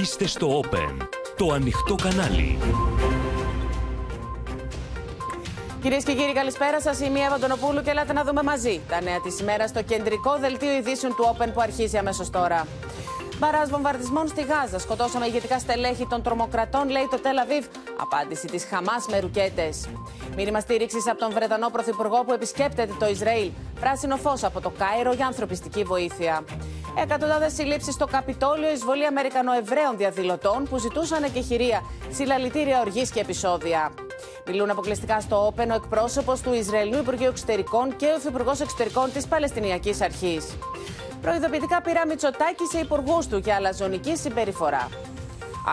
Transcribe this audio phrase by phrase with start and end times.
[0.00, 1.06] Είστε στο Open,
[1.36, 2.58] το ανοιχτό κανάλι.
[5.82, 7.00] Κυρίες και κύριοι, καλησπέρα σας.
[7.00, 10.36] Είμαι η Εύα Αντωνοπούλου και έλατε να δούμε μαζί τα νέα της ημέρας στο κεντρικό
[10.38, 12.66] δελτίο ειδήσεων του Open που αρχίζει αμέσως τώρα.
[13.38, 14.78] Μπαρά βομβαρδισμών στη Γάζα.
[14.78, 17.64] Σκοτώσαμε ηγετικά στελέχη των τρομοκρατών, λέει το Τελαβίβ.
[18.00, 19.88] Απάντηση της Χαμάς με ρουκέτες.
[20.36, 23.50] Μήνυμα στήριξης από τον Βρετανό Πρωθυπουργό που επισκέπτεται το Ισραήλ.
[23.80, 26.44] Πράσινο φως από το Κάιρο για ανθρωπιστική βοήθεια.
[27.02, 33.92] Εκατοντάδες συλλήψεις στο Καπιτόλιο, εισβολή Αμερικανοεβραίων διαδηλωτών που ζητούσαν εκεχηρία, συλλαλητήρια οργής και επεισόδια.
[34.46, 39.26] Μιλούν αποκλειστικά στο Όπεν ο εκπρόσωπος του Ισραηλινού Υπουργείου Εξωτερικών και ο Υφυπουργός Εξωτερικών της
[39.26, 40.56] Παλαιστινιακής Αρχής.
[41.20, 44.88] Προειδοποιητικά πήρα Μητσοτάκη σε υπουργούς του για αλαζονική συμπεριφορά.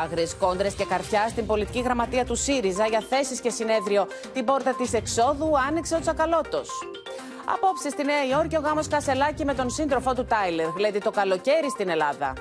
[0.03, 4.07] Άγριες κόντρες και καρφιά στην πολιτική γραμματεία του ΣΥΡΙΖΑ για θέσεις και συνέδριο.
[4.33, 6.69] Την πόρτα της εξόδου άνοιξε ο Τσακαλώτος.
[7.45, 10.67] Απόψε στη Νέα Υόρκη ο γάμος Κασελάκη με τον σύντροφό του Τάιλερ.
[10.67, 12.33] Γλέδει το καλοκαίρι στην Ελλάδα.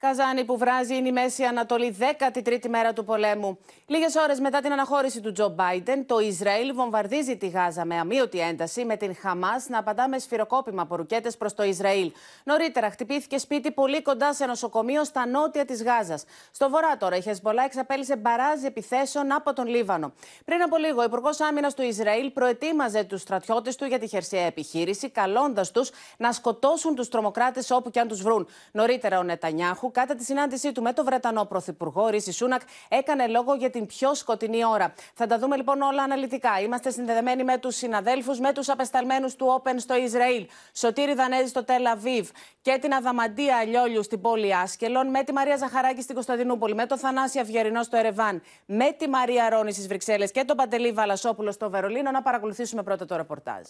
[0.00, 3.58] Καζάνη που βράζει είναι η Μέση Ανατολή 13η μέρα του πολέμου.
[3.86, 8.40] Λίγες ώρες μετά την αναχώρηση του Τζο Μπάιντεν, το Ισραήλ βομβαρδίζει τη Γάζα με αμύωτη
[8.40, 12.12] ένταση, με την Χαμάς να απαντά με σφυροκόπημα από ρουκέτες προς το Ισραήλ.
[12.44, 16.24] Νωρίτερα χτυπήθηκε σπίτι πολύ κοντά σε νοσοκομείο στα νότια της Γάζας.
[16.50, 20.12] Στο βορρά τώρα η Χεσμολά εξαπέλυσε μπαράζ επιθέσεων από τον Λίβανο.
[20.44, 24.46] Πριν από λίγο, ο Υπουργός Άμυνας του Ισραήλ προετοίμαζε τους στρατιώτες του για τη χερσαία
[24.46, 28.48] επιχείρηση, καλώντας τους να σκοτώσουν τους τρομοκράτες όπου και αν τους βρουν.
[28.72, 33.54] Νωρίτερα ο Νετανιάχου κατά τη συνάντησή του με τον Βρετανό Πρωθυπουργό Ρίση Σούνακ, έκανε λόγο
[33.54, 34.94] για την πιο σκοτεινή ώρα.
[35.14, 36.60] Θα τα δούμε λοιπόν όλα αναλυτικά.
[36.60, 41.64] Είμαστε συνδεδεμένοι με τους συναδέλφους, με τους απεσταλμένους του Open στο Ισραήλ, Σωτήρη Δανέζη στο
[41.64, 42.28] Τελ Αβίβ
[42.62, 46.98] και την Αδαμαντία Αλιόλιου στην πόλη Άσκελον, με τη Μαρία Ζαχαράκη στην Κωνσταντινούπολη, με τον
[46.98, 51.70] Θανάση Αυγερινό στο Ερεβάν, με τη Μαρία Ρόνη στις Βρυξέλλες και τον Παντελή Βαλασόπουλο στο
[51.70, 52.10] Βερολίνο.
[52.10, 53.66] Να παρακολουθήσουμε πρώτα το ρεπορτάζ.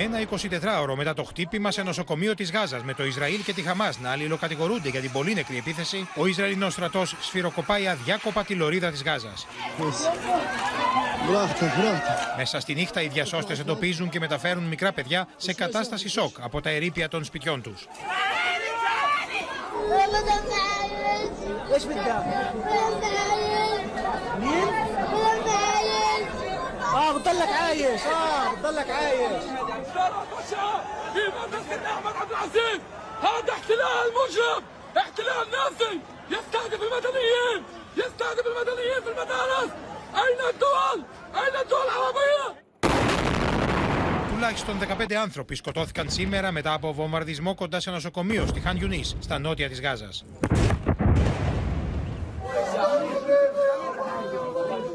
[0.00, 3.98] Ένα 24ωρο μετά το χτύπημα σε νοσοκομείο της Γάζας με το Ισραήλ και τη Χαμάς
[3.98, 9.02] να αλληλοκατηγορούνται για την πολύ νεκρή επίθεση, ο Ισραηλινός στρατός σφυροκοπάει αδιάκοπα τη λωρίδα της
[9.02, 9.46] Γάζας.
[12.36, 16.70] Μέσα στη νύχτα οι διασώστες εντοπίζουν και μεταφέρουν μικρά παιδιά σε κατάσταση σοκ από τα
[16.70, 17.86] ερήπια των σπιτιών τους.
[26.93, 29.43] اه بتضلك عايش اه بتضلك عايش
[31.13, 32.79] في مدرسة أحمد عبد العزيز
[33.21, 34.63] هذا احتلال مجرم
[34.97, 35.99] احتلال نازي
[36.29, 37.59] يستهدف المدنيين
[37.97, 39.71] يستهدف المدنيين في المدارس
[40.23, 41.05] أين الدول؟
[41.35, 42.63] أين الدول العربية؟
[44.35, 49.39] Τουλάχιστον 15 άνθρωποι σκοτώθηκαν σήμερα μετά από βομβαρδισμό κοντά σε νοσοκομείο στη Χαν Ιουνίς, στα
[49.39, 50.25] νότια της Γάζας.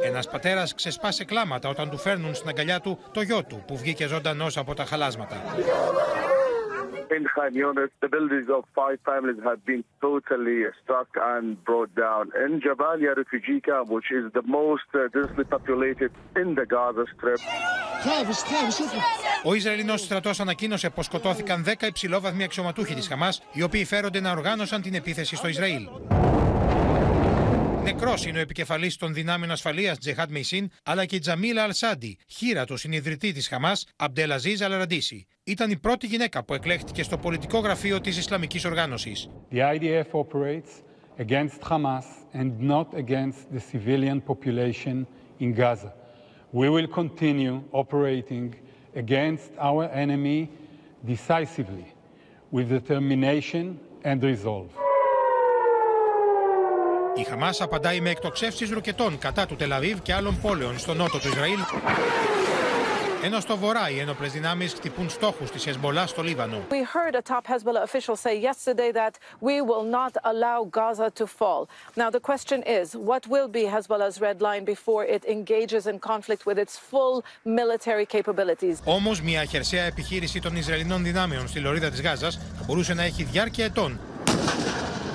[0.04, 4.08] Ένας πατέρας ξεσπάσε κλάματα όταν του φέρνουν στην αγκαλιά του το γιο του που βγήκε
[4.08, 5.36] ζωντανός από τα χαλάσματα.
[7.18, 12.24] In Khan Yunis, the buildings of five families have been totally struck and brought down.
[12.44, 16.12] In Jabalia refugee camp, which is the most uh, densely populated
[16.42, 17.42] in the Gaza Strip.
[19.44, 24.32] Ο Ισραηλινός στρατός ανακοίνωσε πως σκοτώθηκαν 10 υψηλόβαθμοι αξιωματούχοι της Χαμάς, οι οποίοι φέρονται να
[24.32, 25.88] οργάνωσαν την επίθεση στο Ισραήλ.
[27.84, 32.66] Νεκρός είναι ο επικεφαλής των δυνάμεων ασφαλείας Τζεχάτ Μεϊσίν, αλλά και η Τζαμίλα Αλσάντι, χείρα
[32.66, 35.28] του συνειδητή της Χαμάς, Αμπτελαζίζ Αλαραντίση.
[35.44, 39.30] Ήταν η πρώτη γυναίκα που εκλέχτηκε στο πολιτικό γραφείο της Ισλαμικής οργάνωσης.
[39.52, 40.72] The IDF operates
[41.20, 45.06] against Hamas and not against the civilian population
[45.40, 45.94] in Gaza.
[46.52, 48.56] We will continue operating
[48.96, 50.50] against our enemy
[51.06, 51.88] decisively,
[52.54, 53.66] with determination
[54.04, 54.72] and resolve.
[57.16, 61.28] Η Χαμάς απαντάει με εκτοξεύσεις ρουκετών κατά του Τελαβίβ και άλλων πόλεων στο νότο του
[61.28, 61.60] Ισραήλ.
[63.24, 66.62] Ενώ στο βορρά οι ένοπλες δυνάμεις χτυπούν στόχους της Χεσμολά στο Λίβανο.
[66.70, 71.26] We heard a top Hezbollah official say yesterday that we will not allow Gaza to
[71.40, 71.62] fall.
[72.02, 76.42] Now the question is, what will be Hezbollah's red line before it engages in conflict
[76.48, 78.78] with its full military capabilities?
[78.84, 83.24] Όμως, μια χερσαία επιχείρηση των Ισραηλινών δυνάμεων στη λωρίδα της Γάζας θα μπορούσε να έχει
[83.24, 84.00] διάρκεια ετών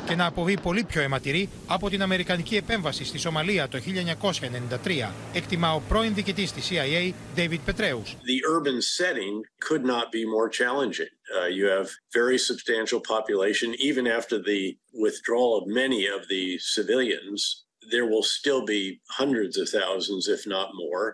[0.09, 5.75] και να αποβεί πολύ πιο αιματηρή από την Αμερικανική επέμβαση στη Σομαλία το 1993, εκτιμά
[5.75, 8.09] ο πρώην διοικητής της CIA, David Petraeus.
[8.25, 9.35] The urban setting
[9.69, 11.13] could not be more challenging.
[11.37, 11.89] Uh, you have
[12.21, 13.69] very substantial population.
[13.89, 14.63] Even after the
[15.05, 16.47] withdrawal of many of the
[16.77, 17.41] civilians,
[17.93, 18.83] there will still be
[19.21, 21.05] hundreds of thousands, if not more.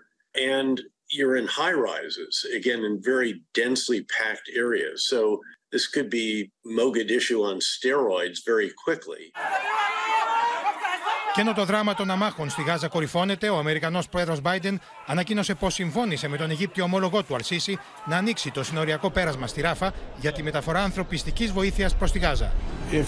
[0.57, 0.75] And
[1.17, 3.33] you're in high rises, again, in very
[3.63, 4.99] densely packed areas.
[5.13, 5.19] So
[5.75, 6.29] this could be
[6.81, 9.25] Mogadishu on steroids very quickly.
[11.35, 14.75] Και ενώ το δράμα των αμάχων στη Γάζα κορυφώνεται, ο Αμερικανός πρόεδρος Biden
[15.07, 19.61] ανακοίνωσε πως συμφώνησε με τον Αιγύπτιο ομόλογό του Αλσίση να ανοίξει το συνοριακό πέρασμα στη
[19.61, 22.53] Ράφα για τη μεταφορά ανθρωπιστικής βοήθειας προς τη Γάζα.
[22.91, 23.07] If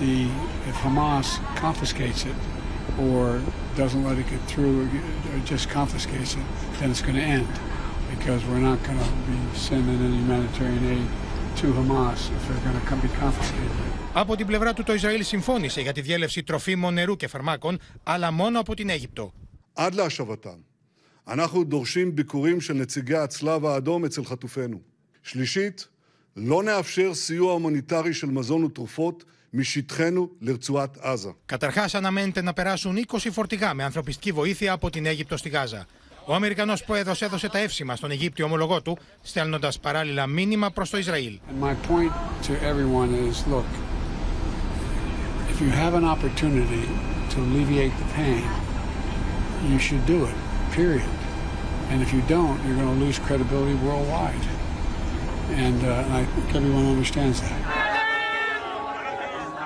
[0.00, 0.26] the
[0.70, 1.28] if Hamas
[1.66, 2.38] confiscates it
[3.06, 3.40] or
[3.80, 6.46] doesn't let it get through or just confiscates it,
[6.78, 7.52] then it's going to end
[8.14, 11.08] because we're not going to be sending any humanitarian aid
[11.59, 13.95] to Hamas if they're going to be confiscated.
[14.13, 18.31] Από την πλευρά του το Ισραήλ συμφώνησε για τη διέλευση τροφίμων, νερού και φαρμάκων, αλλά
[18.31, 19.31] μόνο από την Αίγυπτο.
[19.75, 20.57] עד להשבתם.
[21.27, 24.79] אנחנו דורשים ביקורים של נציגי הצלב האדום אצל חטופינו.
[25.21, 25.87] שלישית,
[26.35, 31.29] לא נאפשר סיוע הומניטרי של מזון ותרופות משטחנו לרצועת עזה.
[31.45, 35.85] Καταρχά, αναμένεται να περάσουν 20 φορτηγά με ανθρωπιστική βοήθεια από την Αίγυπτο στη Γάζα.
[36.30, 40.98] Ο Αμερικανό πρόεδρο έδωσε τα εύσημα στον Αιγύπτιο ομολογό του, στέλνοντα παράλληλα μήνυμα προ το
[40.98, 41.38] Ισραήλ.
[41.50, 42.12] And my point
[42.46, 43.68] to everyone is look,
[45.50, 46.86] if you have an opportunity
[47.30, 48.44] to alleviate the pain,
[49.70, 50.36] you should do it,
[50.80, 51.12] period.
[51.90, 54.46] And if you don't, you're going to lose credibility worldwide.
[55.64, 57.79] And uh, I think everyone understands that.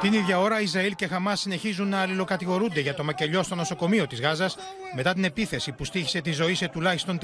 [0.01, 4.15] Την ίδια ώρα, Ισραήλ και Χαμά συνεχίζουν να αλληλοκατηγορούνται για το μακελιό στο νοσοκομείο τη
[4.15, 4.51] Γάζα
[4.95, 7.19] μετά την επίθεση που στήχησε τη ζωή σε τουλάχιστον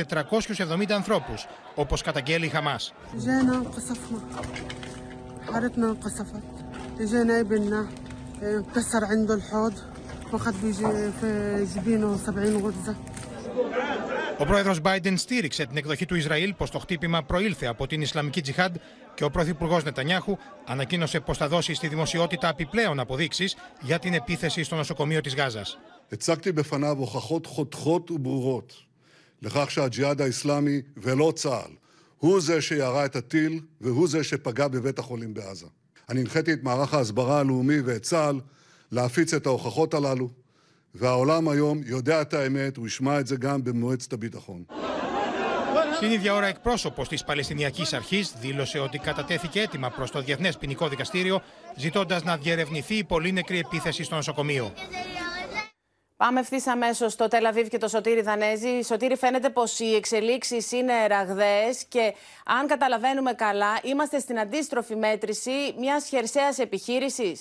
[0.57, 1.33] 470 ανθρώπου,
[1.75, 2.75] όπω καταγγέλει η Χαμά.
[3.17, 4.19] جينا انقصفنا
[5.51, 6.43] حارتنا انقصفت
[6.99, 7.87] اجينا ابننا
[8.41, 9.73] انكسر عنده الحوض
[10.31, 11.29] واخذ بيجي في
[11.75, 12.95] جبينه 70 غرزه
[14.37, 18.41] Ο πρόεδρο Biden στήριξε την εκδοχή του Ισραήλ πω το χτύπημα προήλθε από την Ισλαμική
[18.41, 18.75] Τζιχάντ
[19.15, 23.45] και ο πρωθυπουργό Νετανιάχου ανακοίνωσε πω θα δώσει στη δημοσιότητα επιπλέον αποδείξει
[23.81, 25.65] για την επίθεση στο νοσοκομείο τη Γάζα.
[26.11, 28.73] הצגתי בפניו הוכחות חותכות וברורות
[29.41, 31.71] לכך שהג'יהאד האסלאמי ולא צה"ל
[32.17, 35.65] הוא זה שירה את הטיל והוא זה שפגע בבית החולים בעזה.
[36.09, 38.39] אני הנחיתי את מערך ההסברה הלאומי ואת צה"ל
[38.91, 40.29] להפיץ את ההוכחות הללו,
[40.93, 44.65] והעולם היום יודע את האמת, הוא ישמע את זה גם במועצת הביטחון.
[45.99, 50.87] Την ίδια ώρα, εκπρόσωπο τη Παλαιστινιακή Αρχή δήλωσε ότι κατατέθηκε έτοιμα προ το Διεθνέ Ποινικό
[50.87, 51.41] Δικαστήριο,
[51.75, 54.73] ζητώντα να διερευνηθεί η πολύ νεκρή επίθεση στο νοσοκομείο.
[56.17, 58.81] Πάμε ευθύ αμέσω στο Τελαβίβ και το Σωτήρι Δανέζη.
[58.81, 62.13] Σωτήρι, φαίνεται πω οι εξελίξει είναι ραγδαίε και
[62.45, 67.37] αν καταλαβαίνουμε καλά, είμαστε στην αντίστροφη μέτρηση μια χερσαία επιχείρηση.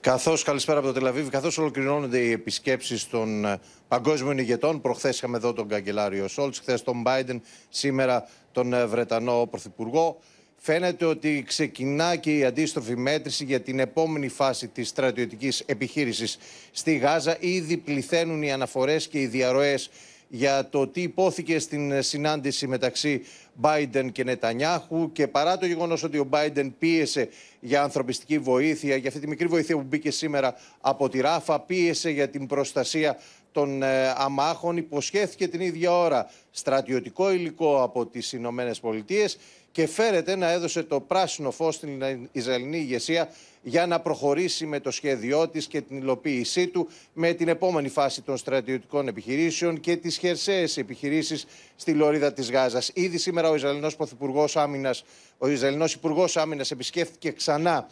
[0.00, 3.58] Καθώς, καλησπέρα από το Τελαβίβ, καθώς ολοκληρώνονται οι επισκέψεις των ε,
[3.88, 4.80] παγκόσμιων ηγετών.
[4.80, 10.18] Προχθές είχαμε εδώ τον καγκελάριο Σόλτς, χθες τον Μπάιντεν, σήμερα τον ε, Βρετανό Πρωθυπουργό.
[10.56, 16.38] Φαίνεται ότι ξεκινά και η αντίστροφη μέτρηση για την επόμενη φάση της στρατιωτικής επιχείρησης
[16.70, 17.36] στη Γάζα.
[17.40, 19.90] Ήδη πληθαίνουν οι αναφορές και οι διαρροές
[20.28, 23.22] για το τι υπόθηκε στην συνάντηση μεταξύ
[23.62, 27.28] Biden και Νετανιάχου και παρά το γεγονός ότι ο Biden πίεσε
[27.60, 32.10] για ανθρωπιστική βοήθεια, για αυτή τη μικρή βοήθεια που μπήκε σήμερα από τη Ράφα, πίεσε
[32.10, 33.18] για την προστασία
[33.52, 39.38] των ε, αμάχων, υποσχέθηκε την ίδια ώρα στρατιωτικό υλικό από τις Ηνωμένες Πολιτείες
[39.72, 42.02] και φέρεται να έδωσε το πράσινο φως στην
[42.32, 43.28] Ισραηλινή ηγεσία
[43.62, 48.22] για να προχωρήσει με το σχέδιό της και την υλοποίησή του με την επόμενη φάση
[48.22, 51.46] των στρατιωτικών επιχειρήσεων και τις χερσαίες επιχειρήσεις
[51.76, 52.90] στη λωρίδα της Γάζας.
[52.94, 55.04] Ήδη σήμερα ο Ισραηλινός Πρωθυπουργός Άμυνας,
[55.38, 57.88] ο Ισραηλινός Υπουργός Άμυνας επισκέφθηκε ξανά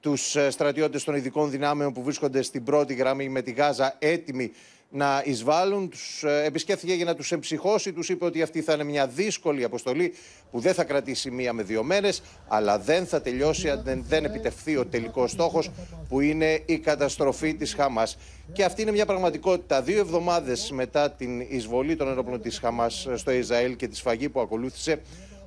[0.00, 4.52] τους στρατιώτες των ειδικών δυνάμεων που βρίσκονται στην πρώτη γραμμή με τη Γάζα έτοιμοι
[4.90, 5.88] να εισβάλλουν.
[5.88, 7.92] Τους επισκέφθηκε για να τους εμψυχώσει.
[7.92, 10.14] Τους είπε ότι αυτή θα είναι μια δύσκολη αποστολή
[10.50, 14.24] που δεν θα κρατήσει μία με δύο μέρες, αλλά δεν θα τελειώσει αν δεν, δεν
[14.24, 15.70] επιτευχθεί ο τελικός στόχος
[16.08, 18.16] που είναι η καταστροφή της Χαμάς.
[18.52, 19.82] Και αυτή είναι μια πραγματικότητα.
[19.82, 24.40] Δύο εβδομάδες μετά την εισβολή των ενόπλων της Χαμάς στο Ισραήλ και τη σφαγή που
[24.40, 25.00] ακολούθησε,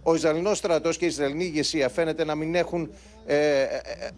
[0.03, 2.93] ο Ισραηλινός στρατός και η Ισραηλινή ηγεσία φαίνεται να μην έχουν
[3.25, 3.67] ε, ε,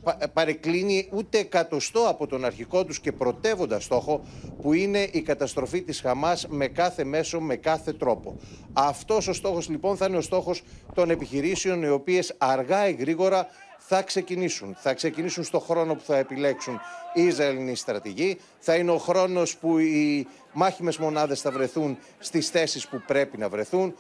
[0.04, 4.26] πα, παρεκκλίνει ούτε εκατοστό από τον αρχικό τους και πρωτεύοντα στόχο
[4.62, 8.40] που είναι η καταστροφή της Χαμάς με κάθε μέσο, με κάθε τρόπο.
[8.74, 10.64] Αυτός ο στόχος λοιπόν θα είναι ο στόχος
[10.94, 13.48] των επιχειρήσεων οι οποίες αργά ή γρήγορα
[13.88, 14.76] θα ξεκινήσουν.
[14.80, 16.80] Θα ξεκινήσουν στο χρόνο που θα επιλέξουν
[17.14, 18.38] οι Ισραηλινοί στρατηγοί.
[18.60, 23.50] Θα είναι ο χρόνος που οι μάχημες μονάδες θα βρεθούν στις θέσεις που πρέπει να
[23.50, 23.96] βρεθούν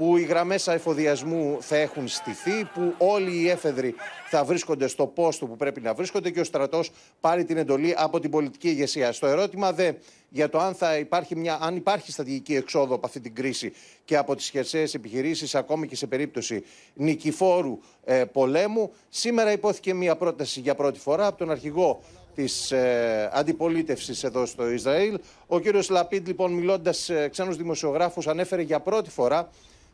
[0.00, 3.94] που οι γραμμές εφοδιασμού θα έχουν στηθεί, που όλοι οι έφεδροι
[4.28, 6.90] θα βρίσκονται στο πόστο που πρέπει να βρίσκονται και ο στρατός
[7.20, 9.12] πάρει την εντολή από την πολιτική ηγεσία.
[9.12, 9.92] Στο ερώτημα δε
[10.28, 13.72] για το αν, θα υπάρχει, μια, αν υπάρχει στρατηγική εξόδο από αυτή την κρίση
[14.04, 16.62] και από τις χερσαίες επιχειρήσεις, ακόμη και σε περίπτωση
[16.94, 22.00] νικηφόρου ε, πολέμου, σήμερα υπόθηκε μια πρόταση για πρώτη φορά από τον αρχηγό
[22.34, 25.18] της ε, αντιπολίτευσης εδώ στο Ισραήλ.
[25.46, 29.50] Ο κύριος Λαπίντ, λοιπόν, μιλώντας σε ξένους δημοσιογράφους, ανέφερε για πρώτη φορά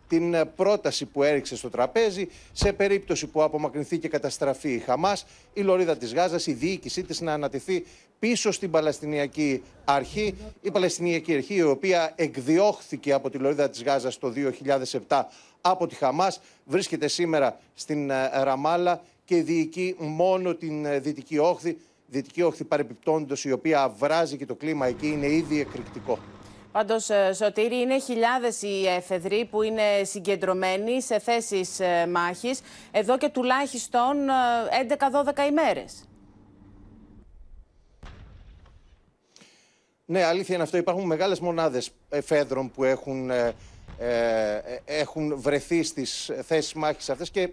[0.08, 5.26] την ε, πρόταση που έριξε στο τραπέζι σε περίπτωση που απομακρυνθεί και καταστραφεί η Χαμάς,
[5.52, 7.84] η λωρίδα της Γάζας, η διοίκησή της να ανατεθεί
[8.18, 10.34] πίσω στην Παλαιστινιακή Αρχή.
[10.60, 14.32] Η Παλαιστινιακή Αρχή η οποία εκδιώχθηκε από τη λωρίδα της Γάζας το
[15.08, 15.22] 2007
[15.60, 21.78] από τη Χαμάς, βρίσκεται σήμερα στην ε, Ραμάλα και διοικεί μόνο την ε, Δυτική Όχθη.
[22.06, 26.18] Δυτική Όχθη παρεπιπτόντως η οποία βράζει και το κλίμα εκεί είναι ήδη εκρηκτικό.
[26.76, 34.16] Πάντως, Σωτήρη, είναι χιλιάδες οι εφεδροί που είναι συγκεντρωμένοι σε θέσεις μάχης εδώ και τουλάχιστον
[34.88, 36.04] 11-12 ημέρες.
[40.04, 40.76] Ναι, αλήθεια είναι αυτό.
[40.76, 43.54] Υπάρχουν μεγάλες μονάδες εφέδρων που έχουν, ε,
[43.98, 47.50] ε, έχουν βρεθεί στις θέσεις μάχης αυτές και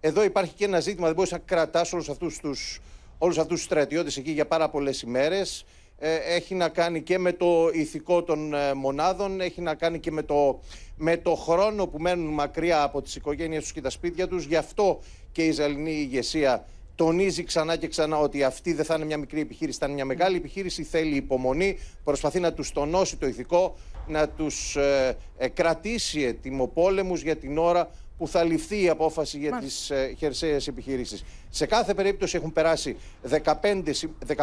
[0.00, 1.06] εδώ υπάρχει και ένα ζήτημα.
[1.06, 2.80] Δεν μπορείς να κρατάς όλους αυτούς τους,
[3.18, 5.64] όλους αυτούς τους στρατιώτες εκεί για πάρα πολλές ημέρες.
[6.06, 10.10] Ε, έχει να κάνει και με το ηθικό των ε, μονάδων, έχει να κάνει και
[10.10, 10.60] με το,
[10.96, 14.44] με το χρόνο που μένουν μακριά από τις οικογένειες τους και τα σπίτια τους.
[14.44, 15.00] Γι' αυτό
[15.32, 19.40] και η Ισραηλινή ηγεσία τονίζει ξανά και ξανά ότι αυτή δεν θα είναι μια μικρή
[19.40, 24.28] επιχείρηση, θα είναι μια μεγάλη επιχείρηση, θέλει υπομονή, προσπαθεί να τους τονώσει το ηθικό, να
[24.28, 29.90] τους ε, ε κρατήσει ετοιμοπόλεμους για την ώρα που θα ληφθεί η απόφαση για τις
[29.90, 31.24] ε, χερσαίες επιχειρήσεις.
[31.50, 32.96] Σε κάθε περίπτωση έχουν περάσει
[33.44, 33.82] 15,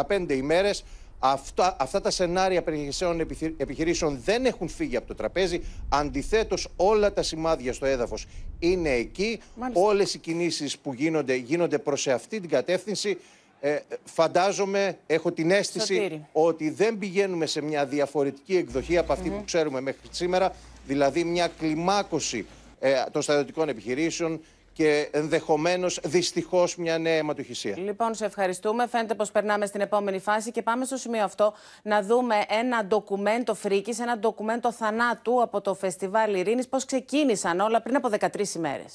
[0.08, 0.84] 15 ημέρες,
[1.24, 3.20] Αυτά, αυτά τα σενάρια περιχειρήσεων
[3.56, 5.62] επιχειρήσεων δεν έχουν φύγει από το τραπέζι.
[5.88, 8.26] Αντιθέτως, όλα τα σημάδια στο έδαφος
[8.58, 9.40] είναι εκεί.
[9.72, 13.18] Όλες οι κινήσεις που γίνονται γίνονται προς αυτή την κατεύθυνση.
[13.60, 19.80] Ε, φαντάζομαι, έχω την αίσθηση ότι δεν πηγαίνουμε σε μια διαφορετική εκδοχή από που ξέρουμε
[19.80, 20.54] μέχρι σήμερα,
[20.86, 22.46] δηλαδή μια κλιμάκωση
[22.80, 24.40] ε, των στρατιωτικών επιχειρήσεων
[24.73, 27.77] και ενδεχομένω δυστυχώ μια νέα αιματοχυσία.
[27.77, 28.87] Λοιπόν, σε ευχαριστούμε.
[28.87, 33.53] Φαίνεται πω περνάμε στην επόμενη φάση και πάμε στο σημείο αυτό να δούμε ένα ντοκουμέντο
[33.53, 36.65] φρίκη, ένα ντοκουμέντο θανάτου από το φεστιβάλ Ειρήνη.
[36.65, 38.85] Πώ ξεκίνησαν όλα πριν από 13 ημέρε.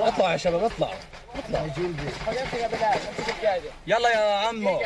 [0.00, 0.90] اطلع يا شباب اطلع
[1.36, 1.66] اطلع
[3.86, 4.80] يلا يا عمو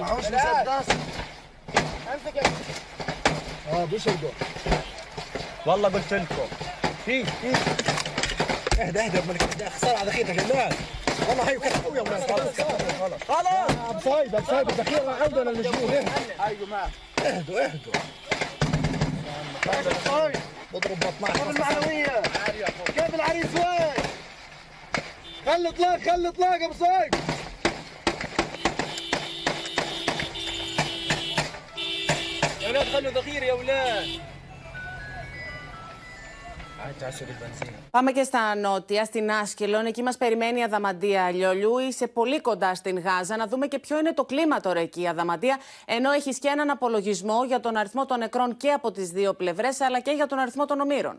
[0.00, 0.96] معهوش مسدس
[2.12, 2.36] امسك
[3.72, 4.30] اه بيشردوا
[5.65, 6.47] والله قلت لكم.
[7.05, 7.53] في في
[8.81, 9.69] اهدى اهدى ملك اهدى.
[9.69, 10.43] خساره على ذخيرتك يا
[11.29, 12.55] والله هي كانت قويه ولاد خلاص
[13.27, 15.51] خلاص ابو صايب ابو صايب الذخيره عندنا
[16.45, 16.89] أيوه ما
[17.25, 17.93] اهدوا اهدوا
[20.73, 21.41] بضرب بطنك.
[21.41, 22.21] المعنوية.
[22.95, 23.93] كيف العريس وين؟
[25.45, 27.13] خلي اطلاق خلي اطلاق أبو صايب
[32.61, 34.07] يا ولاد خلوا ذخيرة يا ولاد.
[37.91, 39.85] Πάμε και στα νότια, στην Άσκελον.
[39.85, 41.77] Εκεί μας περιμένει η Αδαμαντία Λιολιού.
[41.77, 43.37] Είσαι πολύ κοντά στην Γάζα.
[43.37, 45.57] Να δούμε και ποιο είναι το κλίμα τώρα εκεί, η Αδαμαντία.
[45.85, 49.81] Ενώ έχεις και έναν απολογισμό για τον αριθμό των νεκρών και από τις δύο πλευρές,
[49.81, 51.17] αλλά και για τον αριθμό των ομήρων.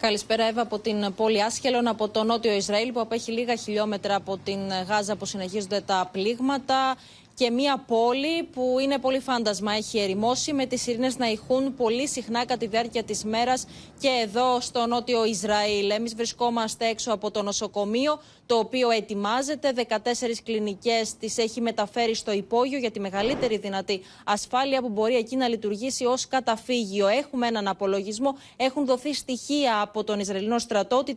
[0.00, 4.36] Καλησπέρα, Εύα, από την πόλη Άσχελον, από το νότιο Ισραήλ, που απέχει λίγα χιλιόμετρα από
[4.36, 6.96] την Γάζα που συνεχίζονται τα πλήγματα
[7.38, 9.72] και μια πόλη που είναι πολύ φάντασμα.
[9.72, 13.66] Έχει ερημώσει με τις ειρήνες να ηχούν πολύ συχνά κατά τη διάρκεια της μέρας
[14.00, 15.90] και εδώ στο νότιο Ισραήλ.
[15.90, 19.72] Εμείς βρισκόμαστε έξω από το νοσοκομείο το οποίο ετοιμάζεται.
[19.88, 19.98] 14
[20.44, 25.48] κλινικές τις έχει μεταφέρει στο υπόγειο για τη μεγαλύτερη δυνατή ασφάλεια που μπορεί εκεί να
[25.48, 27.06] λειτουργήσει ως καταφύγιο.
[27.06, 28.36] Έχουμε έναν απολογισμό.
[28.56, 31.16] Έχουν δοθεί στοιχεία από τον Ισραηλινό στρατό ότι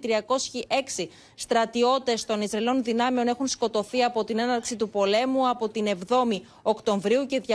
[0.97, 6.41] 306 στρατιώτες των Ισραηλινών δυνάμεων έχουν σκοτωθεί από την έναρξη του πολέμου από την 7η
[6.61, 7.53] Οκτωβρίου και 203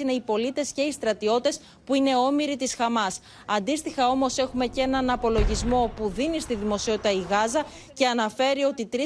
[0.00, 3.20] είναι οι πολίτες και οι στρατιώτες που είναι όμοιροι της Χαμάς.
[3.46, 8.88] Αντίστοιχα όμως έχουμε και έναν απολογισμό που δίνει στη δημοσιότητα η Γάζα και αναφέρει ότι
[8.92, 8.98] 3.785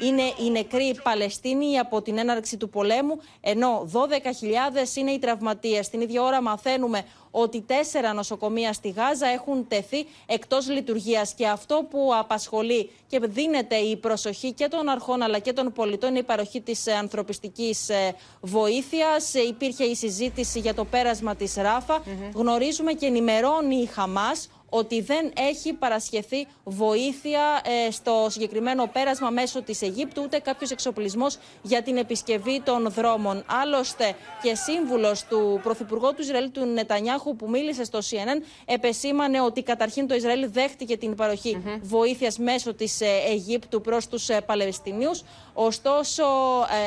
[0.00, 5.88] είναι οι νεκροί Παλαιστίνοι από την έναρξη του πολέμου, ενώ 12.000 είναι οι τραυματίες.
[5.88, 11.86] Την ίδια ώρα μαθαίνουμε ότι τέσσερα νοσοκομεία στη Γάζα έχουν τεθεί εκτός λειτουργίας και αυτό
[11.90, 16.22] που απασχολεί και δίνεται η προσοχή και των αρχών αλλά και των πολιτών είναι η
[16.22, 19.34] παροχή της ανθρωπιστικής ε, βοήθειας.
[19.34, 22.02] Υπήρχε η συζήτηση για το πέρασμα της Ράφα.
[22.34, 29.62] Γνωρίζουμε και ενημερώνει η Χαμάς ότι δεν έχει παρασχεθεί βοήθεια ε, στο συγκεκριμένο πέρασμα μέσω
[29.62, 33.44] της Αιγύπτου ούτε κάποιος εξοπλισμός για την επισκευή των δρόμων.
[33.62, 39.62] Άλλωστε και σύμβουλος του Πρωθυπουργού του Ισραήλ του Νετανιάχου που μίλησε στο CNN επεσήμανε ότι
[39.62, 44.40] καταρχήν το Ισραήλ δέχτηκε την παροχή mm βοήθειας μέσω της ε, Αιγύπτου προς τους ε,
[44.40, 45.22] Παλαιστινίους.
[45.54, 46.24] Ωστόσο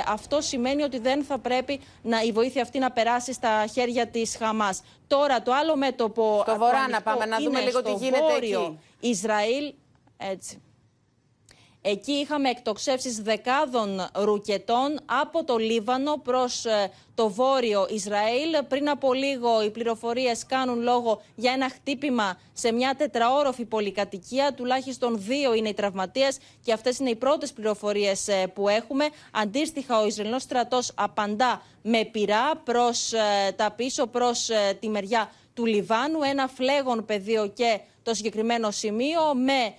[0.08, 4.36] αυτό σημαίνει ότι δεν θα πρέπει να, η βοήθεια αυτή να περάσει στα χέρια της
[4.40, 4.82] Χαμάς.
[5.12, 6.44] Τώρα το άλλο μέτωπο.
[6.48, 9.08] Στο βορρά να πάμε, να δούμε λίγο τι γίνεται βόρειο εκεί.
[9.08, 9.74] Ισραήλ.
[10.18, 10.62] Έτσι.
[11.84, 18.64] Εκεί είχαμε εκτοξεύσεις δεκάδων ρουκετών από το Λίβανο προς ε, το βόρειο Ισραήλ.
[18.68, 24.54] Πριν από λίγο οι πληροφορίες κάνουν λόγο για ένα χτύπημα σε μια τετραόροφη πολυκατοικία.
[24.54, 29.10] Τουλάχιστον δύο είναι οι τραυματίες και αυτές είναι οι πρώτες πληροφορίες ε, που έχουμε.
[29.32, 35.66] Αντίστοιχα ο Ισραηλινός στρατός απαντά με πυρά προς ε, τα πίσω, προς τη μεριά του
[35.66, 36.22] Λιβάνου.
[36.22, 39.74] Ένα φλέγον πεδίο και το συγκεκριμένο σημείο με ε,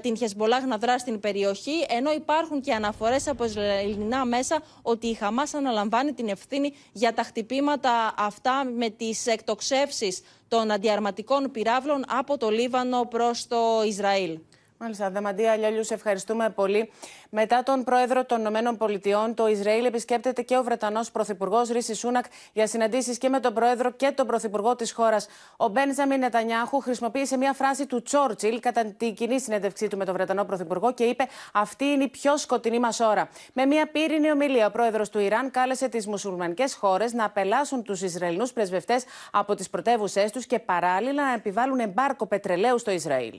[0.00, 5.14] την Χεσμολάχ να δράσει στην περιοχή, ενώ υπάρχουν και αναφορές από ελληνικά μέσα ότι η
[5.14, 12.38] Χαμάς αναλαμβάνει την ευθύνη για τα χτυπήματα αυτά με τις εκτοξεύσεις των αντιαρματικών πυράβλων από
[12.38, 14.38] το Λίβανο προς το Ισραήλ.
[14.78, 16.90] Μάλιστα, Δαμαντία Λιόλιου, ευχαριστούμε πολύ.
[17.30, 22.24] Μετά τον πρόεδρο των Ηνωμένων Πολιτειών, το Ισραήλ επισκέπτεται και ο Βρετανός Πρωθυπουργός Ρίση Σούνακ
[22.52, 25.26] για συναντήσεις και με τον πρόεδρο και τον πρωθυπουργό της χώρας.
[25.56, 30.14] Ο Μπένζαμιν Νετανιάχου χρησιμοποίησε μια φράση του Τσόρτσιλ κατά την κοινή συνέντευξή του με τον
[30.14, 33.28] Βρετανό Πρωθυπουργό και είπε: Αυτή είναι η πιο σκοτεινή μας ώρα.
[33.52, 38.02] Με μια πύρινη ομιλία, ο πρόεδρος του Ιράν κάλεσε τις μουσουλμανικές χώρες να απελάσουν τους
[38.02, 43.38] Ισραηλινούς πρεσβευτές από τις πρωτεύουσές τους και παράλληλα να επιβάλλουν εμπάρκο πετρελαίου στο Ισραήλ.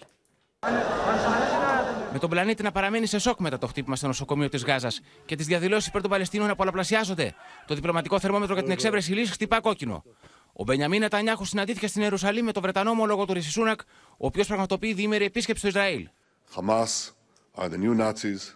[2.13, 5.35] Με τον πλανήτη να παραμένει σε σοκ μετά το χτύπημα στο νοσοκομείο της Γάζας και
[5.35, 7.33] τις διαδηλώσεις υπέρ των Παλαιστίνων να πολλαπλασιάζονται.
[7.65, 10.03] Το διπλωματικό θερμόμετρο για την εξέβρεση λύσης χτυπά κόκκινο.
[10.53, 13.81] Ο Μπενιαμίν Νετανιάχου συναντήθηκε στην Ιερουσαλήμ με τον Βρετανό ομόλογο του Ρισισούνακ,
[14.17, 16.09] ο οποίος πραγματοποιεί διήμερη επίσκεψη στο Ισραήλ.
[16.55, 17.11] Hamas
[17.55, 18.55] are the new Nazis,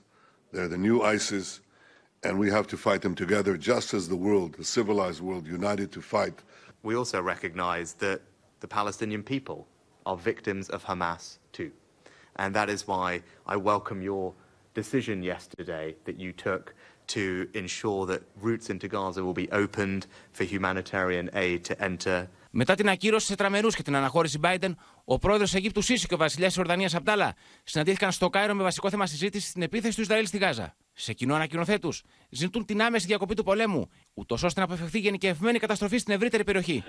[0.53, 1.61] they're the new ISIS,
[2.25, 5.89] and we have to fight them together just as the world, the civilized world, united
[5.91, 6.37] to fight.
[6.89, 8.19] We also recognize that
[8.63, 9.59] the Palestinian people
[10.09, 11.23] are victims of Hamas
[11.57, 11.71] too.
[12.35, 14.33] And that is why I welcome your
[14.73, 16.73] decision yesterday that you took
[17.07, 22.29] to ensure that routes into Gaza will be opened for humanitarian aid to enter.
[22.53, 24.71] Μετά την ακύρωση σε τραμερούς και την αναχώρηση Biden,
[25.05, 28.89] ο πρόεδρος Αιγύπτου Σίση και ο βασιλιάς της Ορδανίας Απτάλα συναντήθηκαν στο Κάιρο με βασικό
[28.89, 30.75] θέμα συζήτηση την επίθεση του Ισραήλ στη Γάζα.
[30.93, 35.59] Σε κοινό ανακοινωθέ τους, ζητούν την άμεση διακοπή του πολέμου, ούτως ώστε να αποφευχθεί γενικευμένη
[35.59, 36.83] καταστροφή στην ευρύτερη περιοχή.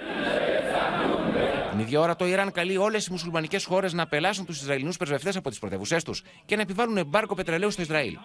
[1.72, 5.36] Την ίδια ώρα το Ιράν καλεί όλες οι μουσουλμανικές χώρες να απελάσουν τους Ισραηλινούς πρεσβευτές
[5.36, 8.16] από τις πρωτεύουσές τους και να επιβάλλουν εμπάρκο πετρελαίου στο Ισραήλ.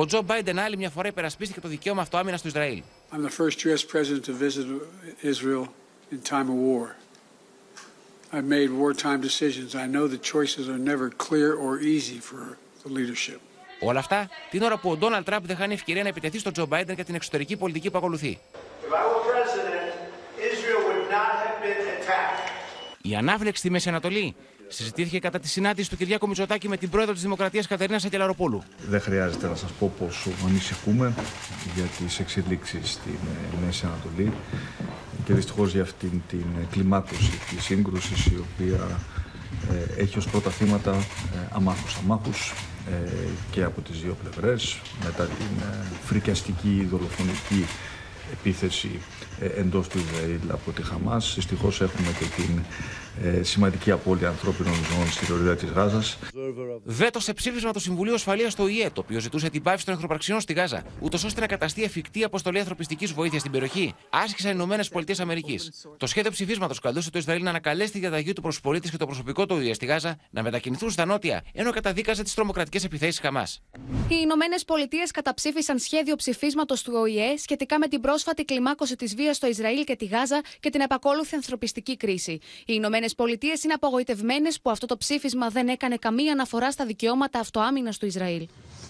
[0.00, 2.82] Ο Τζο Μπάιντεν άλλη μια φορά υπερασπίστηκε το δικαίωμα αυτοάμυνα του Ισραήλ.
[3.12, 3.84] I'm the first U.S.
[3.94, 4.66] president to visit
[5.32, 5.64] Israel
[6.12, 6.84] in time of war.
[8.32, 9.68] I've made wartime decisions.
[9.84, 12.42] I know the choices are never clear or easy for
[12.84, 13.40] the leadership.
[13.80, 16.66] Όλα αυτά την ώρα που ο Ντόναλτ Τραμπ δεν χάνει ευκαιρία να επιτεθεί στον Τζο
[16.66, 18.38] Μπάιντεν για την εξωτερική πολιτική που ακολουθεί.
[23.02, 24.36] Η ανάφλεξη στη Μέση Ανατολή
[24.68, 28.62] συζητήθηκε κατά τη συνάντηση του Κυριάκου Μητσοτάκη με την πρόεδρο της Δημοκρατίας Κατερίνα Αγγελαροπούλου.
[28.88, 31.14] Δεν χρειάζεται να σας πω πόσο ανησυχούμε
[31.74, 34.32] για τις εξελίξεις στην ε, Μέση Ανατολή
[35.24, 39.00] και δυστυχώς για αυτήν την κλιμάκωση της σύγκρουσης η οποία
[39.96, 42.54] ε, έχει ως πρώτα θύματα ε, αμάχους αμάχους
[43.50, 45.66] και από τις δύο πλευρές μετά την
[46.04, 47.66] φρικιαστική δολοφονική
[48.32, 49.00] επίθεση
[49.56, 51.32] εντός του Ισραήλ από τη Χαμάς.
[51.34, 52.62] Δυστυχώς έχουμε και την
[53.22, 56.18] ε, σημαντική απώλεια ανθρώπινων ζώων στη λωρίδα της Γάζας.
[56.84, 60.40] Βέτος σε ψήφισμα του Συμβουλίου Ασφαλείας στο ΙΕ, το οποίο ζητούσε την πάυση των εχθροπραξιών
[60.40, 64.88] στη Γάζα, ούτως ώστε να καταστεί εφικτή αποστολή ανθρωπιστικής βοήθειας στην περιοχή, άσκησαν οι Ηνωμένες
[64.88, 65.86] Πολιτείες Αμερικής.
[65.96, 69.46] Το σχέδιο ψηφίσματος καλούσε το Ισραήλ να ανακαλέσει τη διαταγή του προσπολίτη και το προσωπικό
[69.46, 73.62] του ΙΕ στη Γάζα να μετακινηθούν στα νότια, ενώ καταδίκαζε τις τρομοκρατικές επιθέσεις Χαμάς.
[74.08, 79.36] Οι Ηνωμένες Πολιτείες καταψήφισαν σχέδιο ψηφίσματος του ΟΗΕ σχετικά με την πρόσφατη κλιμάκωση της βίας
[79.36, 82.32] στο Ισραήλ και τη Γάζα και την επακόλουθη ανθρωπιστική κρίση.
[82.32, 87.38] Οι Ηνωμένες Πολιτείες είναι απογοητευμένες που αυτό το ψήφισμα δεν έκανε καμία αναφορά στα δικαιώματα
[87.38, 88.48] αυτοάμυνας του Ισραήλ.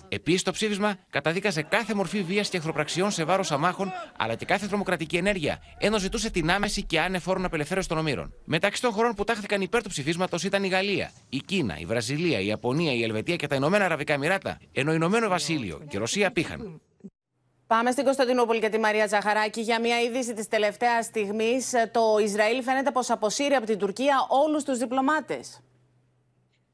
[0.09, 4.67] Επίσης, το ψήφισμα καταδίκαζε κάθε μορφή βίας και εχθροπραξιών σε βάρος αμάχων, αλλά και κάθε
[4.67, 8.35] τρομοκρατική ενέργεια, ενώ ζητούσε την άμεση και άνεφόρον απελευθέρωση των ομήρων.
[8.45, 12.41] Μεταξύ των χωρών που τάχθηκαν υπέρ του ψηφίσματος ήταν η Γαλλία, η Κίνα, η Βραζιλία,
[12.41, 16.31] η Ιαπωνία, η Ελβετία και τα Ηνωμένα Αραβικά Εμμυράτα, ενώ Ηνωμένο Βασίλειο και η Ρωσία
[16.31, 16.81] πήχαν.
[17.69, 21.71] Πάμε στην Κωνσταντινούπολη και τη Μαρία Ζαχαράκη για μια είδηση της τελευταίας στιγμής.
[21.93, 25.61] Το Ισραήλ φαίνεται πως αποσύρει από την Τουρκία όλους τους διπλωμάτες.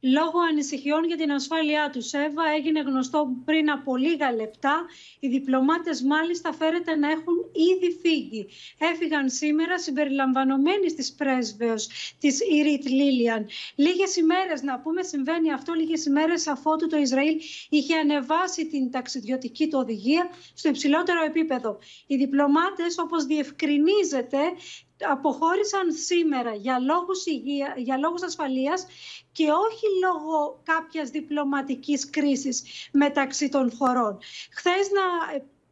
[0.05, 2.13] Λόγω ανησυχιών για την ασφάλειά τους.
[2.13, 4.87] Εύα έγινε γνωστό πριν από λίγα λεπτά.
[5.21, 8.47] Οι διπλωμάτες μάλιστα φέρεται να έχουν ήδη φύγει.
[8.79, 11.89] Έφυγαν σήμερα συμπεριλαμβανομένοι της πρέσβεως
[12.21, 13.47] της Ιρίτ Λίλιαν.
[13.75, 19.69] Λίγες ημέρες, να πούμε, συμβαίνει αυτό λίγες ημέρες αφότου το Ισραήλ είχε ανεβάσει την ταξιδιωτική
[19.69, 21.79] του οδηγία στο υψηλότερο επίπεδο.
[22.07, 24.39] Οι διπλωμάτες, όπως διευκρινίζεται,
[25.01, 28.87] αποχώρησαν σήμερα για λόγους, υγεία, για λόγους ασφαλείας
[29.33, 34.19] και όχι λόγω κάποιας διπλωματικής κρίσης μεταξύ των χωρών.
[34.51, 35.03] Χθες να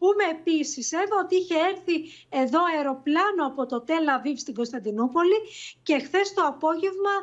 [0.03, 1.97] πούμε επίσης Εύα, ότι είχε έρθει
[2.29, 5.39] εδώ αεροπλάνο από το Τέλα Αβίβ στην Κωνσταντινούπολη
[5.83, 7.15] και χθες το απόγευμα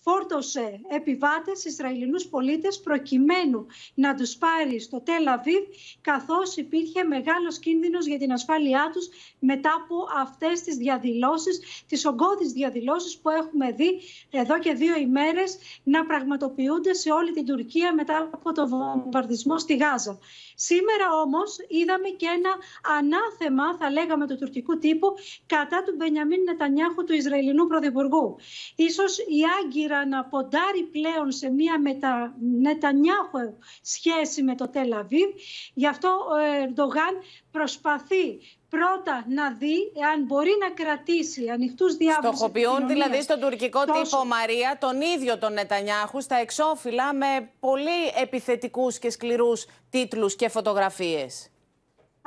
[0.00, 5.64] φόρτωσε επιβάτες Ισραηλινούς πολίτες προκειμένου να τους πάρει στο Τελαβίβ
[6.00, 9.08] καθώς υπήρχε μεγάλος κίνδυνος για την ασφάλειά τους
[9.38, 15.58] μετά από αυτές τις διαδηλώσεις, τις ογκώδεις διαδηλώσεις που έχουμε δει εδώ και δύο ημέρες
[15.82, 20.18] να πραγματοποιούνται σε όλη την Τουρκία μετά από το βομβαρδισμό στη Γάζα.
[20.54, 22.52] Σήμερα όμως είδαμε και ένα
[22.98, 25.14] ανάθεμα, θα λέγαμε του τουρκικού τύπου,
[25.46, 28.36] κατά του Μπενιαμίν Νετανιάχου του Ισραηλινού Πρωθυπουργού.
[28.76, 29.40] Ίσως η
[29.88, 32.34] Άγκυρα να ποντάρει πλέον σε μια μετα...
[32.60, 35.30] Νετανιάχου σχέση με το Τελαβίβ.
[35.74, 37.14] Γι' αυτό ο Ερντογάν
[37.50, 42.36] προσπαθεί πρώτα να δει εάν μπορεί να κρατήσει ανοιχτούς διάβολους.
[42.36, 48.98] Στοχοποιούν δηλαδή στον τουρκικό τύπο Μαρία τον ίδιο τον Νετανιάχου στα εξώφυλλα με πολύ επιθετικούς
[48.98, 51.50] και σκληρούς τίτλους και φωτογραφίες.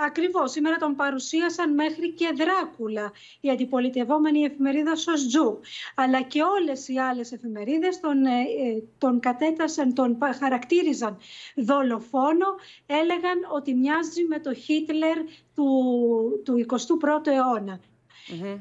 [0.05, 3.11] Ακριβώς, σήμερα τον παρουσίασαν μέχρι και Δράκουλα,
[3.41, 5.59] η αντιπολιτευόμενη εφημερίδα Σοστζού.
[5.95, 11.17] Αλλά και όλες οι άλλες εφημερίδες τον, ε, ε, τον κατέτασαν, τον χαρακτήριζαν
[11.55, 12.45] δολοφόνο,
[12.85, 15.17] έλεγαν ότι μοιάζει με το Χίτλερ
[15.55, 17.79] του, του 21ου αιώνα.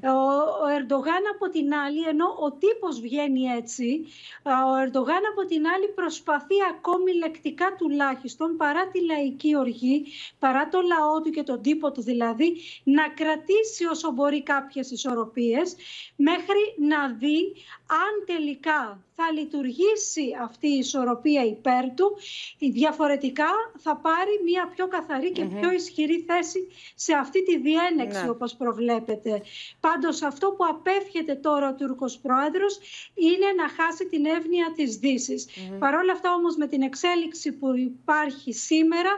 [0.02, 4.06] Ο, Ερντογάν από την άλλη, ενώ ο τύπος βγαίνει έτσι,
[4.42, 10.06] ο Ερντογάν από την άλλη προσπαθεί ακόμη λεκτικά τουλάχιστον παρά τη λαϊκή οργή,
[10.38, 15.76] παρά το λαό του και τον τύπο του δηλαδή, να κρατήσει όσο μπορεί κάποιες ισορροπίες
[16.16, 17.52] μέχρι να δει
[17.86, 22.16] αν τελικά θα λειτουργήσει αυτή η ισορροπία υπέρ του,
[22.58, 28.30] διαφορετικά θα πάρει μια πιο καθαρή και πιο ισχυρή θέση σε αυτή τη διένεξη ναι.
[28.30, 29.42] όπως προβλέπετε.
[29.80, 32.78] Πάντως αυτό που απέφχεται τώρα ο Τούρκος Πρόεδρος
[33.14, 35.48] είναι να χάσει την εύνοια της Δύσης.
[35.48, 39.10] Mm Παρ' όλα αυτά όμως με την εξέλιξη που υπάρχει σήμερα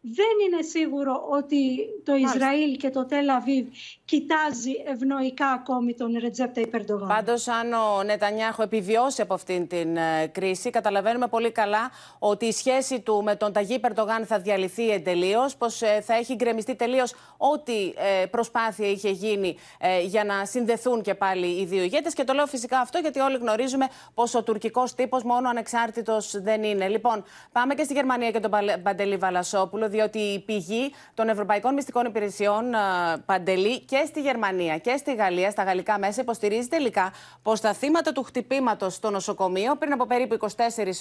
[0.00, 3.66] δεν είναι σίγουρο ότι το Ισραήλ και το Τελ Αβίβ
[4.08, 7.08] κοιτάζει ευνοϊκά ακόμη τον Ρετζέπτα Υπερντογάν.
[7.08, 12.52] Πάντως, αν ο Νετανιάχο επιβιώσει από αυτήν την ε, κρίση, καταλαβαίνουμε πολύ καλά ότι η
[12.52, 17.14] σχέση του με τον Ταγί Περντογάν θα διαλυθεί εντελείως, πως ε, θα έχει γκρεμιστεί τελείως
[17.36, 17.92] ό,τι
[18.22, 19.56] ε, προσπάθεια είχε γίνει
[20.04, 22.14] για να συνδεθούν και πάλι οι δύο ηγέτες.
[22.14, 26.62] Και το λέω φυσικά αυτό γιατί όλοι γνωρίζουμε πως ο τουρκικός τύπος μόνο ανεξάρτητος δεν
[26.62, 26.88] είναι.
[26.88, 28.50] Λοιπόν, πάμε και στη Γερμανία και τον
[28.82, 32.64] Παντελή Βαλασόπουλο, διότι η πηγή των Ευρωπαϊκών Μυστικών Υπηρεσιών
[33.26, 38.12] Παντελή και στη Γερμανία και στη Γαλλία, στα γαλλικά μέσα, υποστηρίζει τελικά πως τα θύματα
[38.12, 40.46] του χτυπήματος στο νοσοκομείο πριν από περίπου 24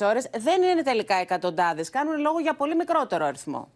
[0.02, 1.90] ώρες δεν είναι τελικά εκατοντάδες.
[1.90, 3.72] Κάνουν λόγο για πολύ μικρότερο αριθμό.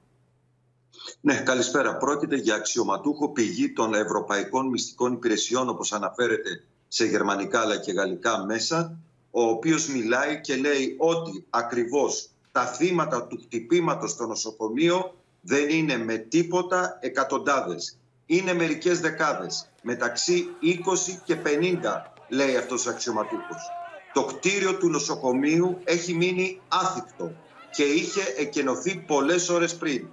[1.21, 1.97] Ναι, καλησπέρα.
[1.97, 8.45] Πρόκειται για αξιωματούχο πηγή των Ευρωπαϊκών Μυστικών Υπηρεσιών, όπως αναφέρεται σε γερμανικά αλλά και γαλλικά
[8.45, 8.97] μέσα,
[9.31, 15.97] ο οποίος μιλάει και λέει ότι ακριβώς τα θύματα του χτυπήματος στο νοσοκομείο δεν είναι
[15.97, 17.97] με τίποτα εκατοντάδες
[18.31, 19.69] είναι μερικές δεκάδες.
[19.81, 23.71] Μεταξύ 20 και 50 λέει αυτός ο αξιωματούχος.
[24.13, 27.31] Το κτίριο του νοσοκομείου έχει μείνει άθικτο
[27.71, 30.07] και είχε εκενωθεί πολλές ώρες πριν.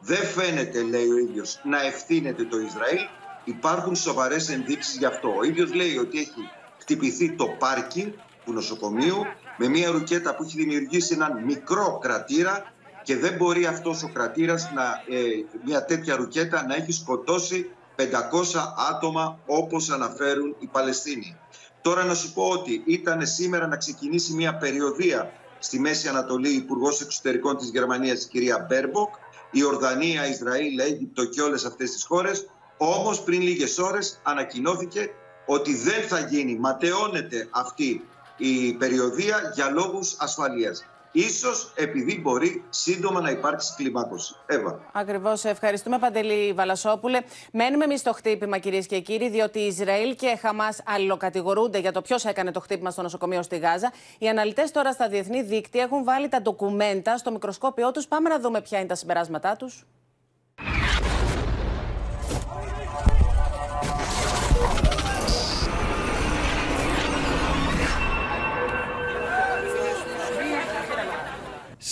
[0.00, 3.00] Δεν φαίνεται, λέει ο ίδιος, να ευθύνεται το Ισραήλ.
[3.44, 5.34] Υπάρχουν σοβαρές ενδείξεις γι' αυτό.
[5.36, 9.22] Ο ίδιος λέει ότι έχει χτυπηθεί το πάρκι του νοσοκομείου
[9.56, 12.73] με μια ρουκέτα που έχει δημιουργήσει έναν μικρό κρατήρα
[13.04, 14.82] και δεν μπορεί αυτός ο κρατήρας, να,
[15.16, 15.22] ε,
[15.64, 21.36] μια τέτοια ρουκέτα, να έχει σκοτώσει 500 άτομα όπως αναφέρουν οι Παλαιστίνιοι.
[21.82, 27.00] Τώρα να σου πω ότι ήταν σήμερα να ξεκινήσει μια περιοδεία στη Μέση Ανατολή Υπουργός
[27.00, 29.14] Εξωτερικών της Γερμανίας, η κυρία Μπέρμποκ,
[29.50, 32.46] Ιορδανία, Ισραήλ, Αίγυπτο και όλες αυτές τις χώρες.
[32.76, 35.10] Όμως πριν λίγες ώρες ανακοινώθηκε
[35.46, 38.04] ότι δεν θα γίνει, ματαιώνεται αυτή
[38.36, 40.84] η περιοδία για λόγους ασφαλείας.
[41.16, 44.34] Ίσως επειδή μπορεί σύντομα να υπάρξει κλιμάκωση.
[44.46, 44.80] Εύα.
[44.92, 45.44] Ακριβώς.
[45.44, 47.20] Ευχαριστούμε, Παντελή Βαλασόπουλε.
[47.52, 52.24] Μένουμε εμείς στο χτύπημα, κυρίες και κύριοι, διότι Ισραήλ και Χαμάς αλληλοκατηγορούνται για το ποιος
[52.24, 53.92] έκανε το χτύπημα στο νοσοκομείο στη Γάζα.
[54.18, 58.06] Οι αναλυτές τώρα στα διεθνή δίκτυα έχουν βάλει τα ντοκουμέντα στο μικροσκόπιό τους.
[58.06, 59.86] Πάμε να δούμε ποια είναι τα συμπεράσματά τους.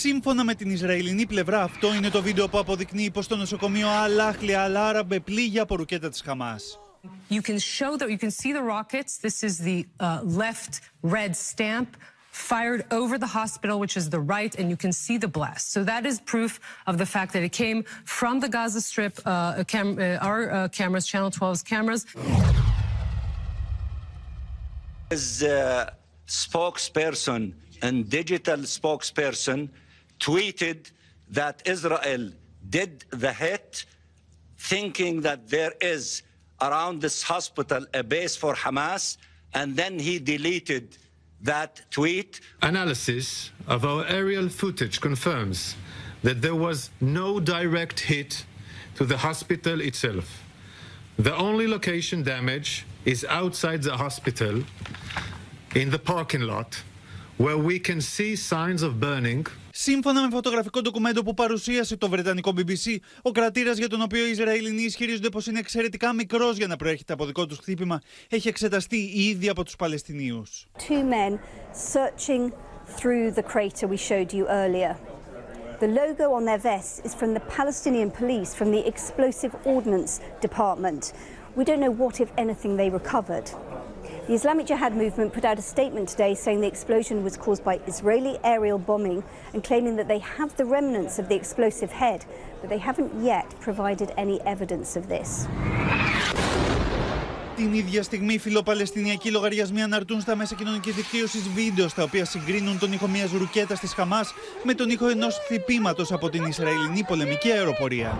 [0.05, 4.63] Σύμφωνα με την Ισραηλινή πλευρά, αυτό είναι το βίντεο που αποδεικνύει πως το νοσοκομείο Αλάχλια
[4.63, 6.79] Αλάραμπε πλήγει από ρουκέτα της Χαμάς.
[7.29, 9.11] You can show that you can see the rockets.
[9.27, 10.73] This is the uh, left
[11.17, 11.89] red stamp
[12.49, 15.65] fired over the hospital, which is the right, and you can see the blast.
[15.75, 16.51] So that is proof
[16.89, 17.79] of the fact that it came
[18.19, 22.01] from the Gaza Strip, uh, cam uh, our uh, cameras, Channel 12's cameras.
[25.15, 25.51] As uh,
[26.43, 27.41] spokesperson
[27.85, 29.61] and digital spokesperson
[30.19, 30.91] tweeted
[31.29, 32.31] that Israel
[32.69, 33.85] did the hit,
[34.57, 36.23] thinking that there is
[36.61, 39.17] around this hospital a base for Hamas,
[39.53, 40.97] and then he deleted
[41.41, 42.39] that tweet.
[42.61, 45.75] Analysis of our aerial footage confirms
[46.23, 48.45] that there was no direct hit
[48.95, 50.43] to the hospital itself.
[51.17, 54.63] The only location damage is outside the hospital
[55.75, 56.81] in the parking lot
[57.37, 59.45] where we can see signs of burning
[59.75, 64.29] Σύμφωνα με φωτογραφικό ντοκουμέντο που παρουσίασε το βρετανικό BBC, ο κρατήρας για τον οποίο οι
[64.29, 68.97] Ισραηλινοί ισχυρίζονται πως είναι εξαιρετικά μικρός για να προέρχεται από δικό τους χτύπημα, έχει εξεταστεί
[69.13, 70.65] ήδη από τους Παλαιστινίους.
[70.77, 71.39] Two men
[71.93, 72.51] searching
[72.97, 74.95] through the crater we showed you earlier.
[75.79, 80.13] The logo on their vests is from the Palestinian police, from the Explosive Ordnance
[80.47, 81.01] Department.
[81.57, 83.47] We don't know what, if anything, they recovered.
[84.27, 87.75] The Islamic Jihad movement put out a statement today saying the explosion was caused by
[87.91, 89.21] Israeli aerial bombing
[89.53, 92.23] and claiming that they have the remnants of the explosive head,
[92.61, 95.47] but they haven't yet provided any evidence of this.
[97.55, 102.91] Την ίδια στιγμή, φιλοπαλαιστινιακοί λογαριασμοί αναρτούν στα μέσα κοινωνική δικτύωση βίντεο στα οποία συγκρίνουν τον
[102.91, 104.19] ήχο μια ρουκέτα τη Χαμά
[104.63, 108.17] με τον ήχο ενό χτυπήματο από την Ισραηλινή πολεμική αεροπορία.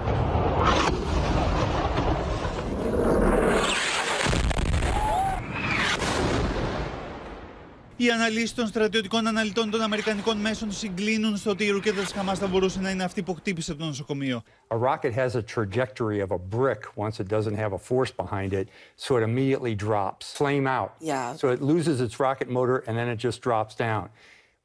[8.04, 12.36] Οι αναλύσει των στρατιωτικών αναλυτών των Αμερικανικών μέσων συγκλίνουν στο ότι η ρουκέτα τη Χαμά
[12.36, 14.44] θα μπορούσε να είναι αυτή που χτύπησε το νοσοκομείο.
[14.68, 18.52] A rocket has a trajectory of a brick once it doesn't have a force behind
[18.54, 20.92] it, so it immediately drops, flame out.
[21.00, 21.36] Yeah.
[21.42, 24.06] So it loses its rocket motor and then it just drops down.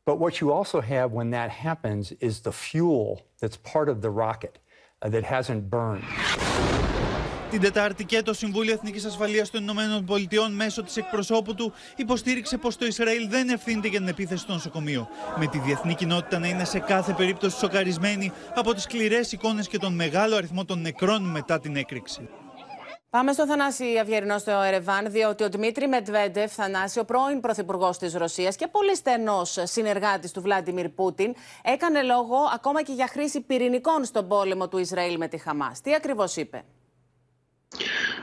[0.08, 3.08] But what you also have when that happens is the fuel
[3.40, 4.54] that's part of the rocket
[5.02, 6.06] uh, that hasn't burned.
[7.50, 12.56] Την Τετάρτη και το Συμβούλιο Εθνικής Ασφαλείας των Ηνωμένων Πολιτειών μέσω της εκπροσώπου του υποστήριξε
[12.56, 15.08] πως το Ισραήλ δεν ευθύνεται για την επίθεση στο νοσοκομείο.
[15.36, 19.78] Με τη διεθνή κοινότητα να είναι σε κάθε περίπτωση σοκαρισμένη από τις σκληρές εικόνες και
[19.78, 22.28] τον μεγάλο αριθμό των νεκρών μετά την έκρηξη.
[23.10, 28.14] Πάμε στο Θανάση Αυγερινό στο Ερεβάν, διότι ο Δημήτρη Μετβέντεφ, Θανάση, ο πρώην πρωθυπουργός της
[28.14, 34.04] Ρωσίας και πολύ στενός συνεργάτης του Βλάντιμιρ Πούτιν, έκανε λόγο ακόμα και για χρήση πυρηνικών
[34.04, 35.80] στον πόλεμο του Ισραήλ με τη Χαμάς.
[35.80, 36.64] Τι ακριβώς είπε;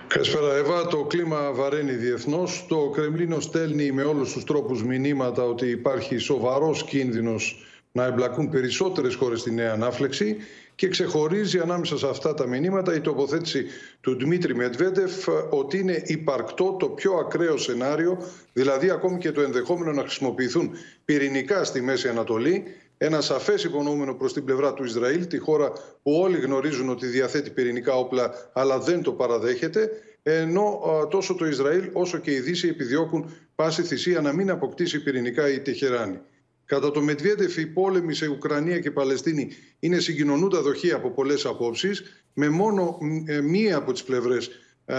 [0.07, 0.87] Καλησπέρα, Εύα.
[0.87, 2.65] Το κλίμα βαραίνει διεθνώς.
[2.67, 9.15] Το Κρεμλίνο στέλνει με όλους τους τρόπους μηνύματα ότι υπάρχει σοβαρός κίνδυνος να εμπλακούν περισσότερες
[9.15, 10.37] χώρες στη νέα ανάφλεξη
[10.75, 13.65] και ξεχωρίζει ανάμεσα σε αυτά τα μηνύματα η τοποθέτηση
[14.01, 18.17] του Δημήτρη Μετβέντεφ ότι είναι υπαρκτό το πιο ακραίο σενάριο,
[18.53, 20.71] δηλαδή ακόμη και το ενδεχόμενο να χρησιμοποιηθούν
[21.05, 22.63] πυρηνικά στη Μέση Ανατολή
[22.97, 25.71] ένα σαφές υπονοούμενο προς την πλευρά του Ισραήλ, τη χώρα
[26.03, 29.89] που όλοι γνωρίζουν ότι διαθέτει πυρηνικά όπλα, αλλά δεν το παραδέχεται.
[30.23, 30.79] Ενώ
[31.09, 35.59] τόσο το Ισραήλ όσο και η Δύση επιδιώκουν πάση θυσία να μην αποκτήσει πυρηνικά η
[35.59, 36.19] Τεχεράνη.
[36.65, 42.23] Κατά το Μετβιέντεφ, οι πόλεμοι σε Ουκρανία και Παλαιστίνη είναι συγκοινωνούντα δοχεία από πολλές απόψεις,
[42.33, 44.49] με μόνο ε, μία από τις πλευρές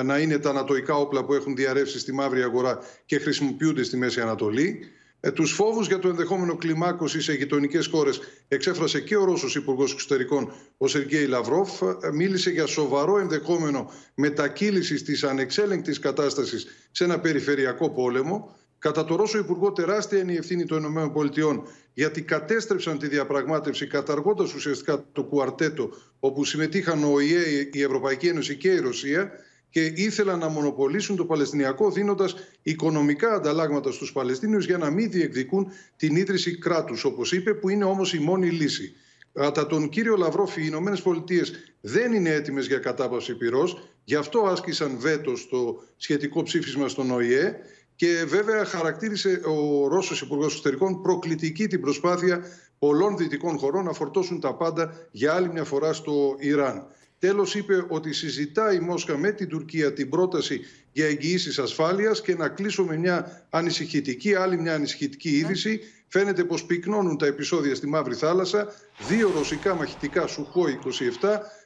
[0.04, 4.20] να είναι τα ανατοϊκά όπλα που έχουν διαρρεύσει στη μαύρη αγορά και χρησιμοποιούνται στη Μέση
[4.20, 4.78] Ανατολή.
[5.26, 9.92] Ε, τους φόβους για το ενδεχόμενο κλιμάκωση σε γειτονικές χώρες εξέφρασε και ο Ρώσος Υπουργός
[9.92, 11.82] Εξωτερικών, ο Σεργέη Λαυρόφ.
[11.82, 18.56] Ε, μίλησε για σοβαρό ενδεχόμενο μετακύλησης της ανεξέλεγκτης κατάστασης σε ένα περιφερειακό πόλεμο.
[18.78, 21.62] Κατά το Ρώσο Υπουργό, τεράστια είναι η ευθύνη των ΗΠΑ
[21.94, 28.56] γιατί κατέστρεψαν τη διαπραγμάτευση καταργώντας ουσιαστικά το κουαρτέτο όπου συμμετείχαν ο ΙΕ, η Ευρωπαϊκή Ένωση
[28.56, 29.30] και η Ρωσία
[29.76, 35.72] και ήθελαν να μονοπολίσουν το Παλαιστινιακό δίνοντας οικονομικά ανταλλάγματα στους Παλαιστίνιους για να μην διεκδικούν
[35.96, 38.94] την ίδρυση κράτους, όπως είπε, που είναι όμως η μόνη λύση.
[39.32, 44.40] Κατά τον κύριο Λαυρόφη, οι Ηνωμένες Πολιτείες δεν είναι έτοιμες για κατάπαυση πυρός, γι' αυτό
[44.40, 47.56] άσκησαν βέτο στο σχετικό ψήφισμα στον ΟΗΕ
[47.96, 52.40] και βέβαια χαρακτήρισε ο Ρώσος Υπουργός Εξωτερικών προκλητική την προσπάθεια
[52.78, 56.86] πολλών δυτικών χωρών να φορτώσουν τα πάντα για άλλη μια φορά στο Ιράν.
[57.26, 60.60] Τέλος είπε ότι συζητάει η Μόσχα με την Τουρκία την πρόταση
[60.92, 65.80] για εγγυήσεις ασφάλειας και να κλείσω με μια ανησυχητική, άλλη μια ανησυχητική είδηση.
[66.08, 68.74] Φαίνεται πως πυκνώνουν τα επεισόδια στη Μαύρη Θάλασσα.
[69.08, 70.90] Δύο ρωσικά μαχητικά Σουχόη 27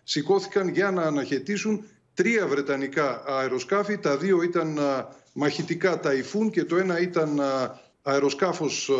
[0.03, 3.99] σηκώθηκαν για να αναχαιτήσουν τρία βρετανικά αεροσκάφη.
[3.99, 4.79] Τα δύο ήταν
[5.33, 7.41] μαχητικά Ταϊφούν και το ένα ήταν
[8.03, 8.91] αεροσκάφος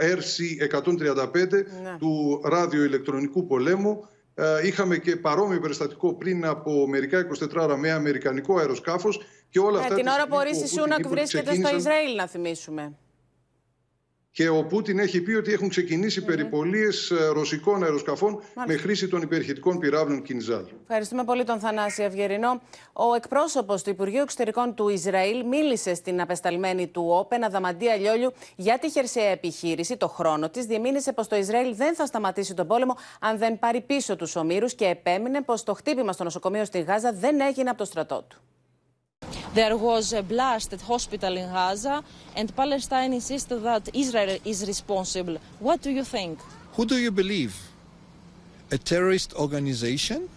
[0.00, 1.26] RC-135
[1.98, 4.08] του ραδιοηλεκτρονικού πολέμου.
[4.34, 9.20] Ε, είχαμε και παρόμοιο περιστατικό πριν από μερικά 24 ώρα με αμερικανικό αεροσκάφος
[9.50, 9.94] και όλα Ε, αυτά...
[9.94, 11.80] την τη ώρα που ο στιγμή Ρίσης ο Πούτιν Σούνακ είπε ότι βρίσκεται στο ξεκίνησαν-
[11.80, 12.96] Ισραήλ, να θυμίσουμε.
[14.34, 19.22] Και ο Πούτιν έχει πει ότι έχουν ξεκινήσει περιπολίες ε, ρωσικών αεροσκαφών με χρήση των
[19.22, 20.64] υπερχητικών πυράβλων Κινζάλ.
[20.82, 22.60] Ευχαριστούμε πολύ τον Θανάση Αυγερινό.
[22.92, 28.78] Ο εκπρόσωπος του Υπουργείου Εξωτερικών του Ισραήλ μίλησε στην απεσταλμένη του Όπεν, Αδαμαντία Λιόλιου, για
[28.78, 30.64] τη χερσαία επιχείρηση, το χρόνο της.
[30.64, 34.74] Διεμήνυσε πως το Ισραήλ δεν θα σταματήσει τον πόλεμο αν δεν πάρει πίσω τους ομήρους
[34.74, 38.42] και επέμεινε πως το χτύπημα στο νοσοκομείο στη Γάζα δεν έγινε από το στρατό του.
[39.54, 42.02] There was a blast at hospital in Gaza,
[42.34, 45.38] and Palestine insisted that Israel is responsible.
[45.60, 46.40] What do you think?
[46.72, 47.56] Who do you believe?
[48.72, 50.28] A terrorist organization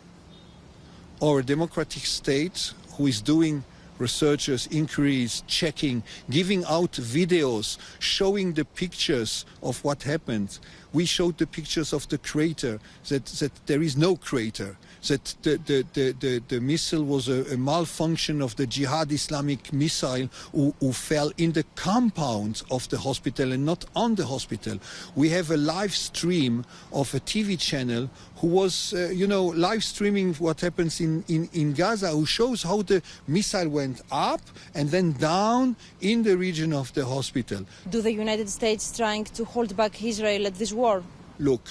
[1.19, 3.63] or a democratic state who is doing
[3.99, 10.59] researchers, inquiries, checking, giving out videos, showing the pictures of what happened?
[10.93, 15.57] We showed the pictures of the crater, that, that there is no crater, that the,
[15.65, 20.73] the, the, the, the missile was a, a malfunction of the Jihad Islamic missile who,
[20.79, 24.79] who fell in the compound of the hospital and not on the hospital.
[25.15, 29.83] We have a live stream of a TV channel who was, uh, you know, live
[29.83, 34.41] streaming what happens in, in, in Gaza, who shows how the missile went up
[34.75, 37.65] and then down in the region of the hospital.
[37.89, 41.03] Do the United States trying to hold back Israel at this war?
[41.39, 41.67] Look,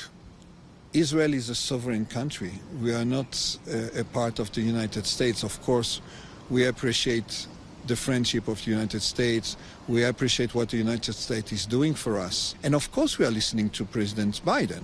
[0.96, 2.52] Israel is a sovereign country.
[2.80, 5.42] We are not uh, a part of the United States.
[5.42, 6.00] Of course,
[6.48, 7.46] we appreciate
[7.87, 9.59] the friendship of the United States.
[9.88, 12.54] We appreciate what the United States is doing for us.
[12.62, 14.82] And of course, we are listening to President Biden.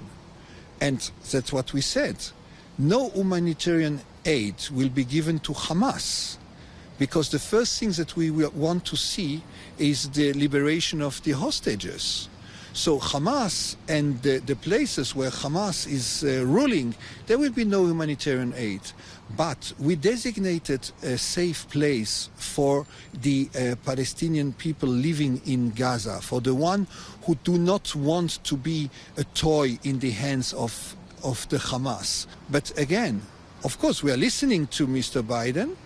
[0.82, 2.16] And that's what we said.
[2.78, 6.36] No humanitarian aid will be given to Hamas
[6.98, 9.42] because the first thing that we want to see
[9.78, 12.28] is the liberation of the hostages.
[12.74, 16.94] So Hamas and the, the places where Hamas is uh, ruling,
[17.26, 18.80] there will be no humanitarian aid.
[19.36, 26.40] But we designated a safe place for the uh, Palestinian people living in Gaza, for
[26.40, 26.86] the one
[27.24, 32.26] who do not want to be a toy in the hands of, of the Hamas.
[32.50, 33.20] But again,
[33.64, 35.22] of course, we are listening to Mr.
[35.22, 35.76] Biden,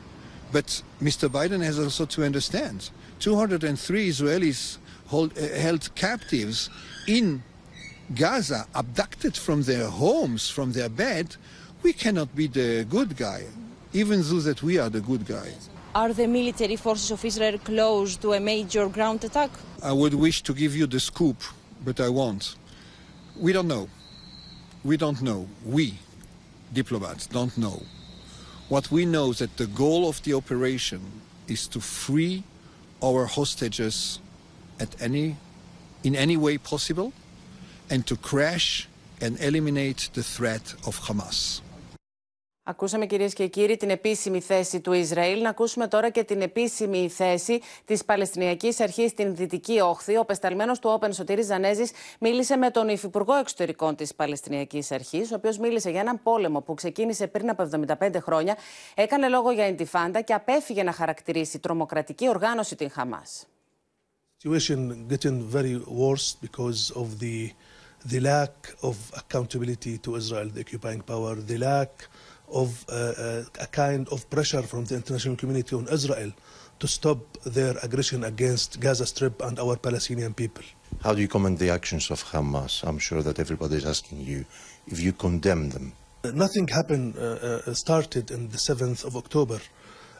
[0.53, 1.29] but Mr.
[1.29, 6.71] Biden has also to understand 203 Israelis hold, uh, held captives
[7.07, 7.42] in
[8.14, 11.37] Gaza, abducted from their homes, from their bed.
[11.83, 13.45] We cannot be the good guy,
[13.92, 15.53] even though that we are the good guy.
[15.95, 19.51] Are the military forces of Israel close to a major ground attack?
[19.83, 21.42] I would wish to give you the scoop,
[21.85, 22.57] but I won't.
[23.37, 23.88] We don't know.
[24.85, 25.49] We don't know.
[25.64, 25.99] We,
[26.73, 27.83] diplomats, don't know.
[28.69, 31.01] What we know is that the goal of the operation
[31.49, 32.42] is to free
[33.03, 34.21] our hostages
[34.85, 35.37] at any,
[36.09, 37.12] in any way possible,
[37.91, 38.89] and to crash
[39.21, 41.62] and eliminate the threat of Hamas.
[42.69, 45.43] Ακούσαμε κυρίες και κύριοι την επίσημη θέση του Ισραήλ.
[45.43, 50.17] Να ακούσουμε τώρα και την επίσημη θέση της Παλαιστινιακής Αρχής στην Δυτική Όχθη.
[50.17, 55.35] Ο πεσταλμένος του Όπεν Σωτήρης Ζανέζης μίλησε με τον Υφυπουργό Εξωτερικών της Παλαιστινιακής Αρχής, ο
[55.35, 58.57] οποίος μίλησε για έναν πόλεμο που ξεκίνησε πριν από 75 χρόνια,
[58.95, 63.47] έκανε λόγο για εντιφάντα και απέφυγε να χαρακτηρίσει τρομοκρατική οργάνωση την Χαμάς.
[64.47, 67.51] Situation getting very worse because of the
[68.13, 68.55] the lack
[68.85, 71.91] of accountability to Israel, the occupying power, the lack
[72.63, 76.31] of uh, uh, a kind of pressure from the international community on Israel
[76.79, 77.19] to stop
[77.57, 80.63] their aggression against Gaza Strip and our Palestinian people.
[81.05, 82.85] How do you comment the actions of Hamas?
[82.89, 84.45] I'm sure that everybody is asking you
[84.87, 85.87] if you condemn them.
[86.45, 89.59] Nothing happened, uh, uh, started in the 7th of October.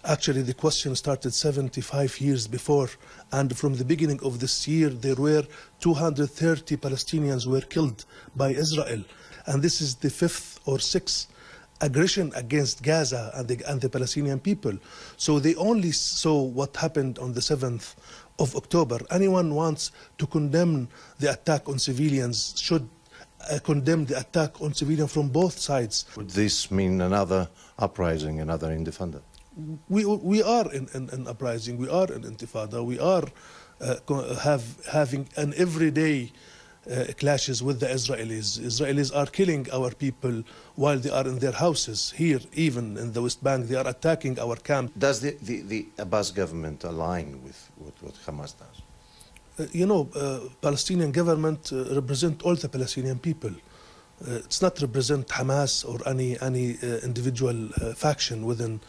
[0.09, 2.89] Actually, the question started 75 years before,
[3.33, 5.43] and from the beginning of this year, there were
[5.81, 8.05] 230 Palestinians were killed
[8.37, 9.03] by Israel,
[9.47, 11.27] and this is the fifth or sixth
[11.81, 14.79] aggression against Gaza and the, and the Palestinian people.
[15.17, 17.97] So they only saw what happened on the 7th
[18.39, 19.01] of October.
[19.11, 20.89] Anyone wants to condemn
[21.19, 22.89] the attack on civilians should
[23.51, 26.05] uh, condemn the attack on civilians from both sides.
[26.17, 29.21] Would this mean another uprising, another indefender?
[29.89, 31.79] We we are in an in, in uprising.
[31.79, 32.85] We are in intifada.
[32.85, 33.25] We are
[33.81, 36.33] uh, have having an everyday
[36.91, 38.59] uh, clashes with the Israelis.
[38.61, 40.43] Israelis are killing our people
[40.77, 42.13] while they are in their houses.
[42.17, 44.93] Here, even in the West Bank, they are attacking our camp.
[44.99, 48.77] Does the, the, the Abbas government align with what, what Hamas does?
[49.59, 53.51] Uh, you know, uh, Palestinian government uh, represent all the Palestinian people.
[53.51, 58.81] Uh, it's not represent Hamas or any any uh, individual uh, faction within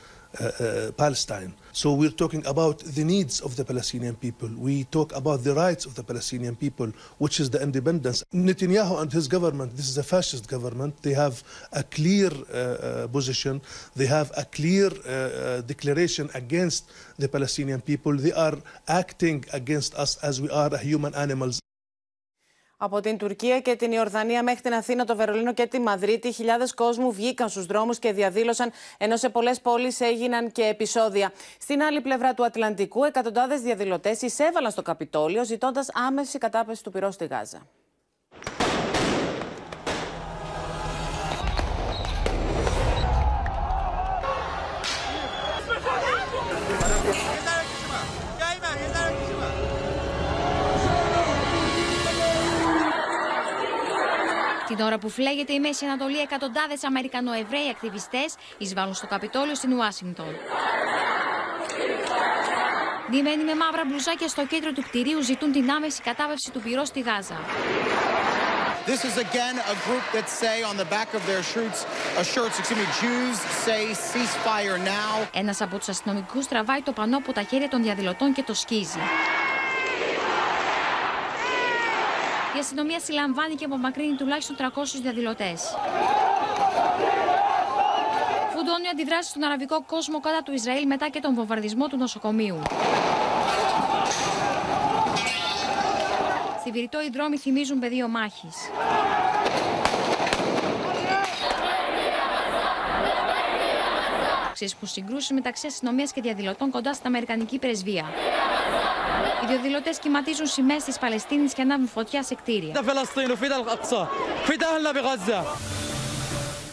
[0.98, 1.54] Palestine.
[1.72, 4.50] So we're talking about the needs of the Palestinian people.
[4.58, 8.24] We talk about the rights of the Palestinian people, which is the independence.
[8.34, 11.02] Netanyahu and his government, this is a fascist government.
[11.04, 13.62] They have a clear uh, uh, position.
[13.96, 18.16] They have a clear uh, uh, declaration against the Palestinian people.
[18.18, 18.58] They are
[18.88, 21.62] acting against us as we are human animals.
[22.80, 26.74] Από την Τουρκία και την Ιορδανία μέχρι την Αθήνα, το Βερολίνο και τη Μαδρίτη, χιλιάδες
[26.74, 31.32] κόσμου βγήκαν στους δρόμους και διαδήλωσαν, ενώ σε πολλές πόλεις έγιναν και επεισόδια.
[31.60, 37.14] Στην άλλη πλευρά του Ατλαντικού, εκατοντάδες διαδηλωτές εισέβαλαν στο Καπιτόλιο, ζητώντας άμεση κατάπεση του πυρός
[37.14, 37.68] στη Γάζα.
[54.68, 60.36] Την ώρα που φλέγεται η Μέση Ανατολή, εκατοντάδες Αμερικανοεβραίοι ακτιβιστές εισβάλλουν στο Καπιτόλιο στην Ουάσιγκτον.
[63.12, 67.00] Ντυμένοι με μαύρα μπλουζάκια στο κέντρο του κτηρίου ζητούν την άμεση κατάβευση του πυρός στη
[67.00, 67.40] Γάζα.
[68.92, 72.56] This is again a group that say on the back of their shirts, uh, shirts,
[72.60, 75.28] excuse me, Jews say ceasefire now.
[75.34, 79.00] Ένας από τους αστυνομικούς τραβάει το πανό από τα χέρια των διαδηλωτών και το σκίζει.
[82.58, 84.62] Η αστυνομία συλλαμβάνει και απομακρύνει τουλάχιστον 300
[85.02, 85.62] διαδηλωτές.
[88.54, 92.62] Φουντώνει αντιδράσεις στον αραβικό κόσμο κατά του Ισραήλ μετά και τον βομβαρδισμό του νοσοκομείου.
[96.60, 98.56] Στη Βηρητό οι δρόμοι θυμίζουν πεδίο μάχης.
[104.54, 108.06] Ξέσπουν συγκρούσεις μεταξύ αστυνομίας και διαδηλωτών κοντά στην Αμερικανική πρεσβεία.
[109.48, 112.84] Οι διαδηλωτέ κυματίζουν σημαίες της Παλαιστίνης και ανάβουν φωτιά σε κτίρια.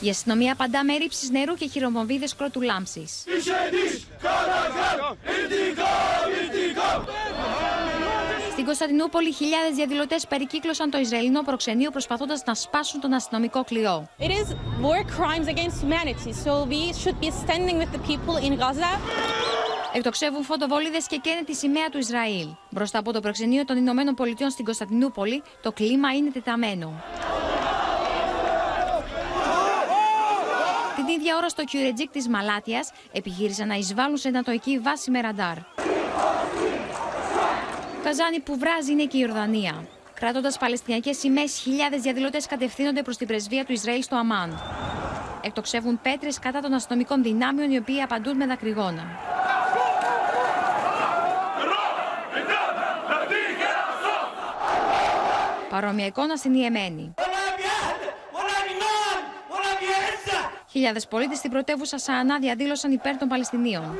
[0.01, 3.25] Η αστυνομία απαντά με ρήψεις νερού και χειρομοβίδες κρότου λάμψης.
[8.53, 14.09] Στην Κωνσταντινούπολη, χιλιάδες διαδηλωτές περικύκλωσαν το Ισραηλινό προξενείο προσπαθώντας να σπάσουν τον αστυνομικό κλειό.
[14.18, 14.31] It
[19.97, 20.45] is war crimes against humanity, so we should be standing with the people in Gaza.
[20.45, 22.49] Εκτοξεύουν φωτοβολίδες και καίνε τη σημαία του Ισραήλ.
[22.70, 27.03] Μπροστά από το προξενείο των Ηνωμένων Πολιτειών στην Κωνσταντινούπολη, το κλίμα είναι τεταμένο.
[30.97, 35.57] Την ίδια ώρα στο Κιουρετζίκ της Μαλάτιας επιχείρησαν να εισβάλλουν σε νατοική βάση με ραντάρ.
[38.05, 39.86] Καζάνι που βράζει είναι και η Ιορδανία.
[40.14, 44.61] Κράτοντα Παλαιστινιακές σημαίες, χιλιάδες διαδηλωτές κατευθύνονται προς την πρεσβεία του Ισραήλ στο Αμάν.
[45.42, 49.34] Εκτοξεύουν πέτρες κατά των αστυνομικών δυνάμεων, οι οποίοι απαντούν με δακρυγόνα.
[55.75, 57.14] Παρόμοια εικόνα στην Ιεμένη.
[60.70, 63.99] Χιλιάδες πολίτες στην πρωτεύουσα Σαανά διαδήλωσαν υπέρ των Παλαιστινίων.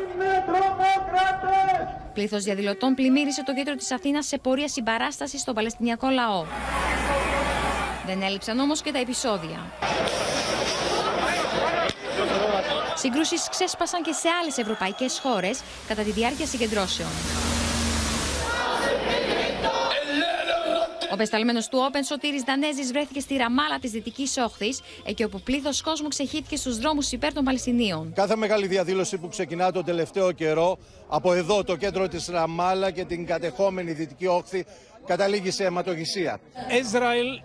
[2.13, 6.45] Πλήθος διαδηλωτών πλημμύρισε το κέντρο της Αθήνας σε πορεία συμπαράστασης στον Παλαιστινιακό λαό.
[8.07, 9.67] Δεν έλειψαν όμως και τα επεισόδια.
[12.95, 17.09] Συγκρούσει ξέσπασαν και σε άλλες ευρωπαϊκές χώρες κατά τη διάρκεια συγκεντρώσεων.
[21.15, 25.83] Ο πεσταλμένο του Όπεν Σωτήρης Δανέζης βρέθηκε στη Ραμάλα της Δυτικής Όχθης, εκεί όπου πλήθος
[25.83, 28.13] κόσμου ξεχύθηκε στους δρόμους υπέρ των Παλαιστινίων.
[28.15, 33.05] Κάθε μεγάλη διαδήλωση που ξεκινά τον τελευταίο καιρό από εδώ το κέντρο της Ραμάλα και
[33.05, 34.65] την κατεχόμενη Δυτική Όχθη
[35.07, 36.41] καταλήγει σε αιματογυσία.
[36.83, 37.43] Israel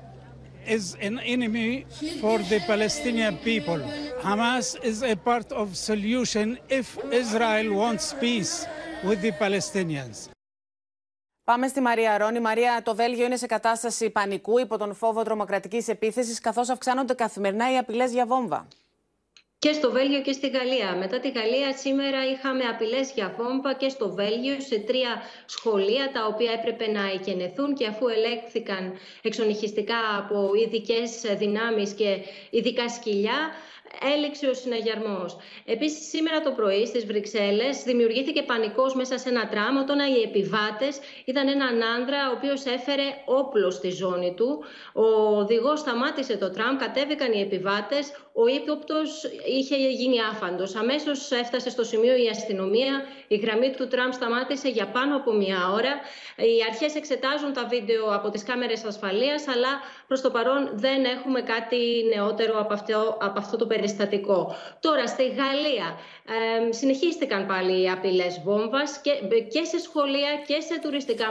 [0.68, 1.86] is an enemy
[2.22, 3.80] for the Palestinian people.
[4.24, 8.66] Hamas is a part of solution if Israel wants peace
[9.08, 10.39] with the Palestinians.
[11.50, 12.40] Πάμε στη Μαρία Ρόνη.
[12.40, 17.74] Μαρία, το Βέλγιο είναι σε κατάσταση πανικού υπό τον φόβο τρομοκρατικής επίθεσης, καθώς αυξάνονται καθημερινά
[17.74, 18.68] οι απειλές για βόμβα.
[19.60, 20.96] Και στο Βέλγιο και στη Γαλλία.
[20.96, 26.26] Μετά τη Γαλλία σήμερα είχαμε απειλές για βόμβα και στο Βέλγιο σε τρία σχολεία τα
[26.26, 32.18] οποία έπρεπε να εκενεθούν και αφού ελέγχθηκαν εξονυχιστικά από ειδικές δυνάμεις και
[32.50, 33.40] ειδικά σκυλιά
[34.16, 35.38] έληξε ο συναγερμός.
[35.66, 41.00] Επίσης, σήμερα το πρωί στις Βρυξέλλες δημιουργήθηκε πανικός μέσα σε ένα τραμ όταν οι επιβάτες
[41.26, 44.64] είδαν έναν άντρα ο οποίος έφερε όπλο στη ζώνη του.
[44.94, 48.12] Ο οδηγός σταμάτησε το τραμ, κατέβηκαν οι επιβάτες.
[48.34, 50.76] Ο ύποπτος είχε γίνει άφαντος.
[50.76, 53.06] Αμέσως έφτασε στο σημείο η αστυνομία.
[53.28, 55.94] Η γραμμή του τραμ σταμάτησε για πάνω από μία ώρα.
[56.38, 59.68] Οι αρχές εξετάζουν τα βίντεο από τις κάμερες ασφαλείας, αλλά
[60.08, 61.78] προς το παρόν δεν έχουμε κάτι
[62.16, 64.56] νεότερο από αυτό, από αυτό το περιστατικό.
[64.80, 65.88] Τώρα, στη Γαλλία
[66.36, 69.12] ε, συνεχίστηκαν πάλι οι απειλές βόμβας και,
[69.54, 71.28] και σε σχολεία και σε τουριστικά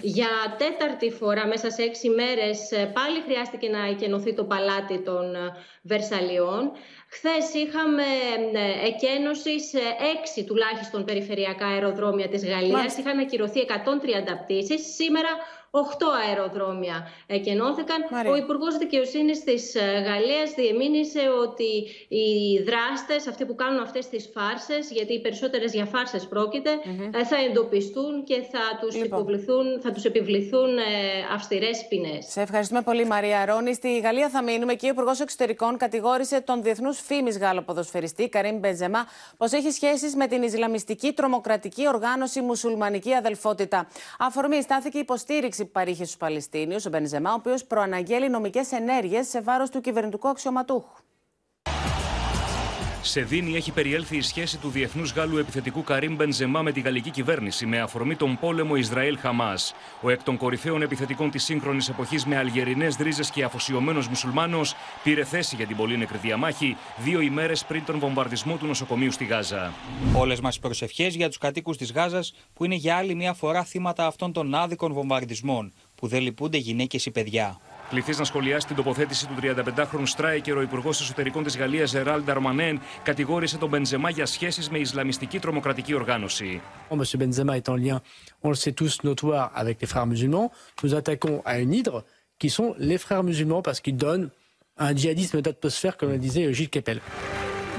[0.00, 2.58] Για τέταρτη φορά μέσα σε έξι μέρες
[2.92, 5.24] πάλι χρειάστηκε να εκενωθεί το παλάτι των
[5.82, 6.72] Βερσαλιών.
[7.12, 8.02] Χθες είχαμε
[8.52, 9.82] ε, εκένωση σε
[10.18, 12.96] έξι τουλάχιστον περιφερειακά αεροδρόμια της Γαλλίας.
[12.96, 13.72] Είχαν ακυρωθεί 130
[14.42, 14.94] πτήσεις.
[14.94, 15.28] Σήμερα
[15.70, 15.80] 8
[16.26, 17.98] αεροδρόμια εκενώθηκαν.
[18.30, 21.70] Ο Υπουργός Δικαιοσύνης της ε, Γαλλίας διεμήνυσε ότι
[22.08, 26.70] οι δράστες, αυτοί που κάνουν αυτές τις φάρσες, γιατί οι περισσότερες για φάρσες πρόκειται,
[27.14, 29.26] ε, θα εντοπιστούν και θα τους λοιπόν.
[29.82, 30.82] θα τους επιβληθούν ε,
[31.34, 32.26] αυστηρές ποινές.
[32.28, 33.74] Σε ευχαριστούμε πολύ, Μαρία Ρόνη.
[33.74, 38.58] Στη Γαλλία θα μείνουμε και ο Υπουργός Εξωτερικών κατηγόρησε τον διεθνούς φήμης Γάλλο ποδοσφαιριστή Καρύμ
[38.58, 39.06] Μπεζεμά
[39.36, 43.88] πως έχει σχέσεις με την Ισλαμιστική τρομοκρατική οργάνωση Μουσουλμανική Αδελφότητα.
[44.18, 49.40] Αφορμή στάθηκε υποστήριξη που παρήχε στους Παλαιστίνιους, ο Μπενζεμά, ο οποίος προαναγγέλει νομικές ενέργειες σε
[49.40, 50.92] βάρος του κυβερνητικού αξιωματούχου.
[53.02, 57.10] Σε δίνη έχει περιέλθει η σχέση του διεθνούς Γάλλου επιθετικού Καρύμ Μπενζεμά με τη γαλλική
[57.10, 59.74] κυβέρνηση με αφορμή τον πόλεμο Ισραήλ-Χαμάς.
[60.00, 65.24] Ο εκ των κορυφαίων επιθετικών της σύγχρονης εποχής με αλγερινές ρίζες και αφοσιωμένος μουσουλμάνος πήρε
[65.24, 69.72] θέση για την πολύ νεκρή διαμάχη δύο ημέρες πριν τον βομβαρδισμό του νοσοκομείου στη Γάζα.
[70.16, 74.06] Όλες μας προσευχές για τους κατοίκους της Γάζας που είναι για άλλη μια φορά θύματα
[74.06, 77.60] αυτών των άδικων βομβαρδισμών που δεν λυπούνται γυναίκες ή παιδιά.
[77.90, 82.80] Κληθεί να σχολιάσει την τοποθέτηση του 35χρονου Στράικερ, ο Υπουργό Εσωτερικών τη Γαλλία Ζεράλ Νταρμανέν
[83.02, 86.60] κατηγόρησε τον Μπενζεμά για σχέσει με Ισλαμιστική τρομοκρατική οργάνωση.
[86.88, 87.18] Ο M.
[87.18, 88.00] Benzema est en lien,
[88.42, 90.50] on le sait tous, notoire avec les frères musulmans.
[90.82, 92.04] Nous attaquons à une hydre
[92.38, 94.28] qui sont les frères musulmans parce qu'ils donnent
[94.76, 97.00] un djihadisme d'atmosphère, comme le disait Gilles Kepel.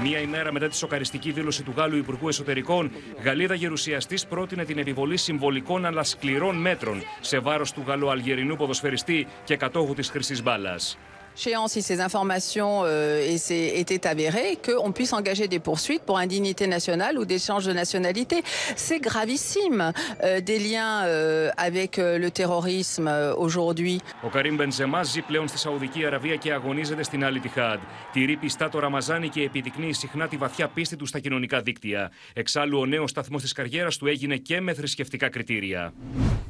[0.00, 2.90] Μία ημέρα μετά τη σοκαριστική δήλωση του Γάλλου Υπουργού Εσωτερικών,
[3.22, 9.56] Γαλλίδα Γερουσιαστής πρότεινε την επιβολή συμβολικών αλλά σκληρών μέτρων σε βάρος του Γαλλοαλγερινού ποδοσφαιριστή και
[9.56, 10.98] κατόχου της χρυσής μπάλας.
[11.34, 13.36] Si ces informations euh,
[13.82, 18.42] étaient avérées, qu'on puisse engager des poursuites pour indignité nationale ou d'échange de nationalité.
[18.76, 19.92] C'est gravissime.
[20.22, 24.00] Euh, des liens euh, avec euh, le terrorisme euh, aujourd'hui.
[24.22, 27.78] Ο Καρύμ Μπενζεμά ζει πλέον στη Σαουδική Αραβία και αγωνίζεται στην Άλλη Τιχάντ.
[28.12, 32.10] Τηρεί πιστά το Ραμαζάνι και επιδεικνύει συχνά τη βαθιά πίστη του στα κοινωνικά δίκτυα.
[32.32, 35.92] Εξάλλου, ο νέος σταθμός της καριέρας του έγινε και με θρησκευτικά κριτήρια.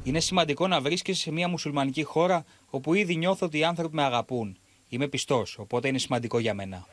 [0.03, 4.03] Είναι σημαντικό να βρίσκεσαι σε μια μουσουλμανική χώρα όπου ήδη νιώθω ότι οι άνθρωποι με
[4.03, 4.57] αγαπούν.
[4.87, 6.85] Είμαι πιστός, οπότε είναι σημαντικό για μένα.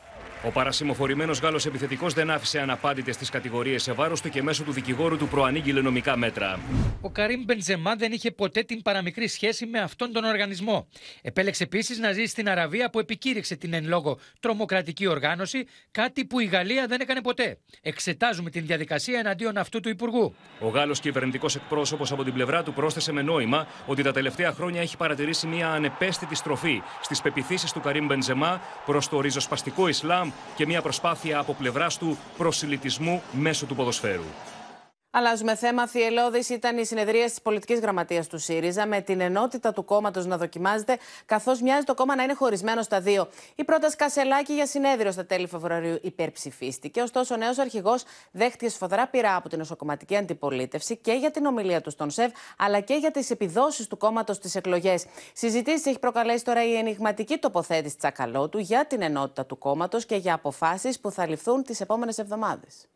[0.47, 4.73] Ο παρασημοφορημένος Γάλλος επιθετικός δεν άφησε αναπάντητες τις κατηγορίες σε βάρος του και μέσω του
[4.73, 6.61] δικηγόρου του προανήγγειλε νομικά μέτρα.
[7.01, 10.89] Ο Καρύμ Μπενζεμά δεν είχε ποτέ την παραμικρή σχέση με αυτόν τον οργανισμό.
[11.23, 16.41] Επέλεξε επίσης να ζει στην Αραβία που επικήρυξε την εν λόγω τρομοκρατική οργάνωση, κάτι που
[16.41, 17.59] η Γαλλία δεν έκανε ποτέ.
[17.83, 20.35] Εξετάζουμε την διαδικασία εναντίον αυτού του Υπουργού.
[20.61, 24.81] Ο Γάλλος κυβερνητικός εκπρόσωπος από την πλευρά του πρόσθεσε με νόημα ότι τα τελευταία χρόνια
[24.81, 30.67] έχει παρατηρήσει μια ανεπαίσθητη στροφή στις πεπιθήσεις του Καρύμ Μπενζεμά προς το ριζοσπαστικό Ισλάμ και
[30.67, 34.25] μια προσπάθεια από πλευράς του προσιλητισμού μέσω του ποδοσφαίρου.
[35.13, 35.87] Αλλάζουμε θέμα.
[35.87, 40.37] Θυελώδης ήταν η συνεδρία της πολιτικής γραμματείας του ΣΥΡΙΖΑ με την ενότητα του κόμματος να
[40.37, 43.29] δοκιμάζεται, καθώς μοιάζει το κόμμα να είναι χωρισμένο στα δύο.
[43.55, 47.01] Η πρόταση Κασελάκη για συνέδριο στα τέλη Φεβρουαρίου υπερψηφίστηκε.
[47.01, 51.81] Ωστόσο, ο νέος αρχηγός δέχτηκε σφοδρά πειρά από την νοσοκομματική αντιπολίτευση και για την ομιλία
[51.81, 55.07] του στον ΣΕΒ, αλλά και για τις επιδόσεις του κόμματος στις εκλογές.
[55.33, 60.35] Συζητήσεις έχει προκαλέσει τώρα η ενηγματική τοποθέτηση Τσακαλώτου για την ενότητα του κόμματος και για
[60.35, 62.89] αποφάσεις που θα ληφθούν τις επόμενες εβδομάδες.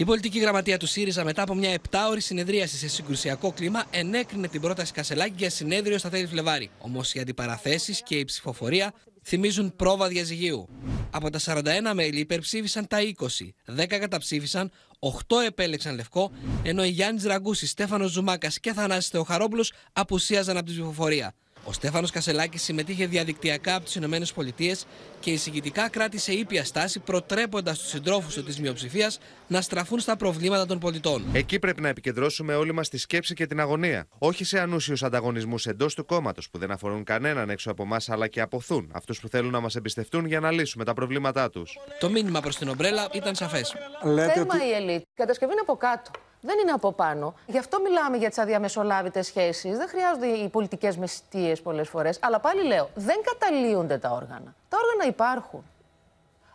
[0.00, 4.60] Η πολιτική γραμματεία του ΣΥΡΙΖΑ, μετά από μια 7ωρη συνεδρίαση σε συγκρουσιακό κλίμα, ενέκρινε την
[4.60, 6.70] πρόταση Κασελάκη για συνέδριο στα τέλη Φλεβάρι.
[6.78, 8.92] Όμως οι αντιπαραθέσεις και η ψηφοφορία
[9.22, 10.68] θυμίζουν πρόβα διαζυγίου.
[11.10, 11.62] Από τα 41
[11.94, 15.10] μέλη υπερψήφισαν τα 20, 10 καταψήφισαν, 8
[15.46, 16.32] επέλεξαν λευκό,
[16.62, 21.34] ενώ οι Γιάννης Ραγκούση, Στέφανος Ζουμάκας και Θανάσης Θεοχαρόπουλος απουσίαζαν από την ψηφοφορία.
[21.68, 24.76] Ο Στέφανος Κασελάκης συμμετείχε διαδικτυακά από τις ΗΠΑ
[25.20, 30.66] και εισηγητικά κράτησε ήπια στάση, προτρέποντας τους συντρόφους του της μειοψηφίας να στραφούν στα προβλήματα
[30.66, 31.24] των πολιτών.
[31.32, 34.06] Εκεί πρέπει να επικεντρώσουμε όλοι μας τη σκέψη και την αγωνία.
[34.18, 38.28] Όχι σε ανούσιους ανταγωνισμούς εντός του κόμματος που δεν αφορούν κανέναν έξω από εμάς, αλλά
[38.28, 41.78] και αποθούν αυτούς που θέλουν να μας εμπιστευτούν για να λύσουμε τα προβλήματά τους.
[42.00, 43.74] Το μήνυμα προς την ομπρέλα ήταν σαφές.
[44.02, 44.66] Θέμα ότι...
[44.66, 45.02] η ελίτ.
[45.14, 46.10] Κατασκευή είναι από κάτω
[46.40, 47.34] δεν είναι από πάνω.
[47.46, 49.76] Γι' αυτό μιλάμε για τις αδιαμεσολάβητες σχέσεις.
[49.76, 52.18] Δεν χρειάζονται οι πολιτικές μεστίε πολλές φορές.
[52.20, 54.54] Αλλά πάλι λέω, δεν καταλύονται τα όργανα.
[54.68, 55.64] Τα όργανα υπάρχουν.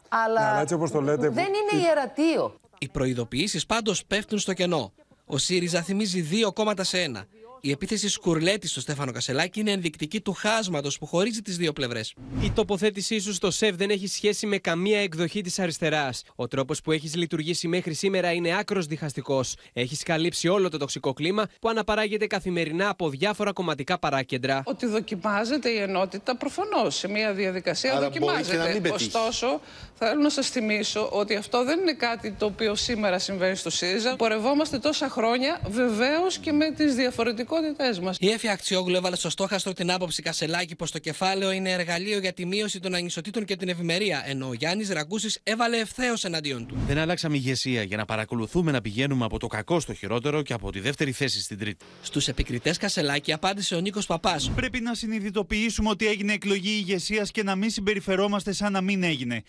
[0.08, 1.30] Αλλά, ναι, το λέτε...
[1.30, 2.60] δεν είναι ιερατείο.
[2.78, 4.92] Οι προειδοποιήσεις πάντως πέφτουν στο κενό.
[5.26, 7.26] Ο ΣΥΡΙΖΑ θυμίζει δύο κόμματα σε ένα.
[7.66, 12.14] Η επίθεση σκουρλέτη στο Στέφανο Κασελάκη είναι ενδεικτική του χάσματος που χωρίζει τις δύο πλευρές.
[12.42, 16.24] Η τοποθέτησή σου στο ΣΕΒ δεν έχει σχέση με καμία εκδοχή της αριστεράς.
[16.36, 19.56] Ο τρόπος που έχεις λειτουργήσει μέχρι σήμερα είναι άκρος διχαστικός.
[19.74, 24.62] Έχεις καλύψει όλο το τοξικό κλίμα που αναπαράγεται καθημερινά από διάφορα κομματικά παράκεντρα.
[24.66, 28.82] Ότι δοκιμάζεται η ενότητα προφανώς σε μια διαδικασία Άρα δοκιμάζεται.
[28.94, 29.62] Ωστόσο,
[30.08, 34.16] θέλω να σας θυμίσω ότι αυτό δεν είναι κάτι το οποίο σήμερα συμβαίνει στο ΣΥΡΙΖΑ.
[34.16, 38.18] Πορευόμαστε τόσα χρόνια βεβαίως και με τις διαφορετικότητε πραγματικότητέ μας.
[38.20, 42.34] Η Έφη Αξιόγλου έβαλε στο στόχαστρο την άποψη Κασελάκη πως το κεφάλαιο είναι εργαλείο για
[42.34, 46.78] τη μείωση των ανισοτήτων και την ευημερία, ενώ ο Γιάννης Ραγκούσης έβαλε ευθέως εναντίον του.
[46.88, 50.72] Δεν αλλάξαμε ηγεσία για να παρακολουθούμε να πηγαίνουμε από το κακό στο χειρότερο και από
[50.72, 51.86] τη δεύτερη θέση στην τρίτη.
[52.02, 54.52] Στους επικριτές Κασελάκη απάντησε ο Νίκος Παπάς.
[54.56, 59.44] Πρέπει να συνειδητοποιήσουμε ότι έγινε εκλογή ηγεσίας και να μην συμπεριφερόμαστε σαν να μην έγινε.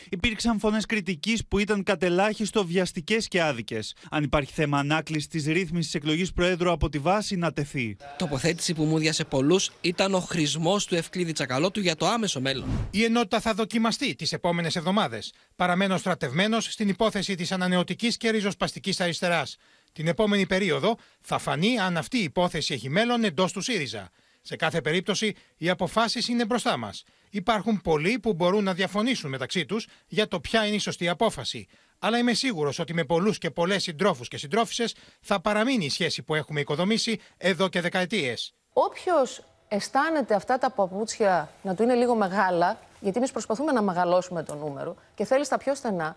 [0.45, 3.95] Υπήρξαν φωνές κριτικής που ήταν κατελάχιστο βιαστικές και άδικες.
[4.11, 7.97] Αν υπάρχει θέμα ανάκλησης της ρύθμισης εκλογής Προέδρου από τη βάση, να τεθεί.
[8.19, 12.89] Τοποθέτηση που μούδιασε πολλούς ήταν ο χρησμός του Ευκλήδη Τσακαλώτου για το άμεσο μέλλον.
[12.91, 15.33] Η ενότητα θα δοκιμαστεί τις επόμενες εβδομάδες.
[15.57, 19.57] Παραμένω στρατευμένος στην υπόθεση της ανανεωτικής και ριζοσπαστικής αριστεράς.
[19.93, 24.11] Την επόμενη περίοδο θα φανεί αν αυτή η υπόθεση έχει μέλλον εντός του ΣΥΡΙΖΑ.
[24.47, 27.05] Σε κάθε περίπτωση, οι αποφάσεις είναι μπροστά μας.
[27.31, 31.67] Υπάρχουν πολλοί που μπορούν να διαφωνήσουν μεταξύ τους για το ποια είναι η σωστή απόφαση.
[31.99, 34.85] Αλλά είμαι σίγουρος ότι με πολλούς και πολλές συντρόφους και συντρόφισε
[35.21, 38.55] θα παραμείνει η σχέση που έχουμε οικοδομήσει εδώ και δεκαετίες.
[38.73, 44.43] Όποιος αισθάνεται αυτά τα παπούτσια να του είναι λίγο μεγάλα, γιατί εμείς προσπαθούμε να μεγαλώσουμε
[44.43, 46.17] το νούμερο και θέλεις τα πιο στενά,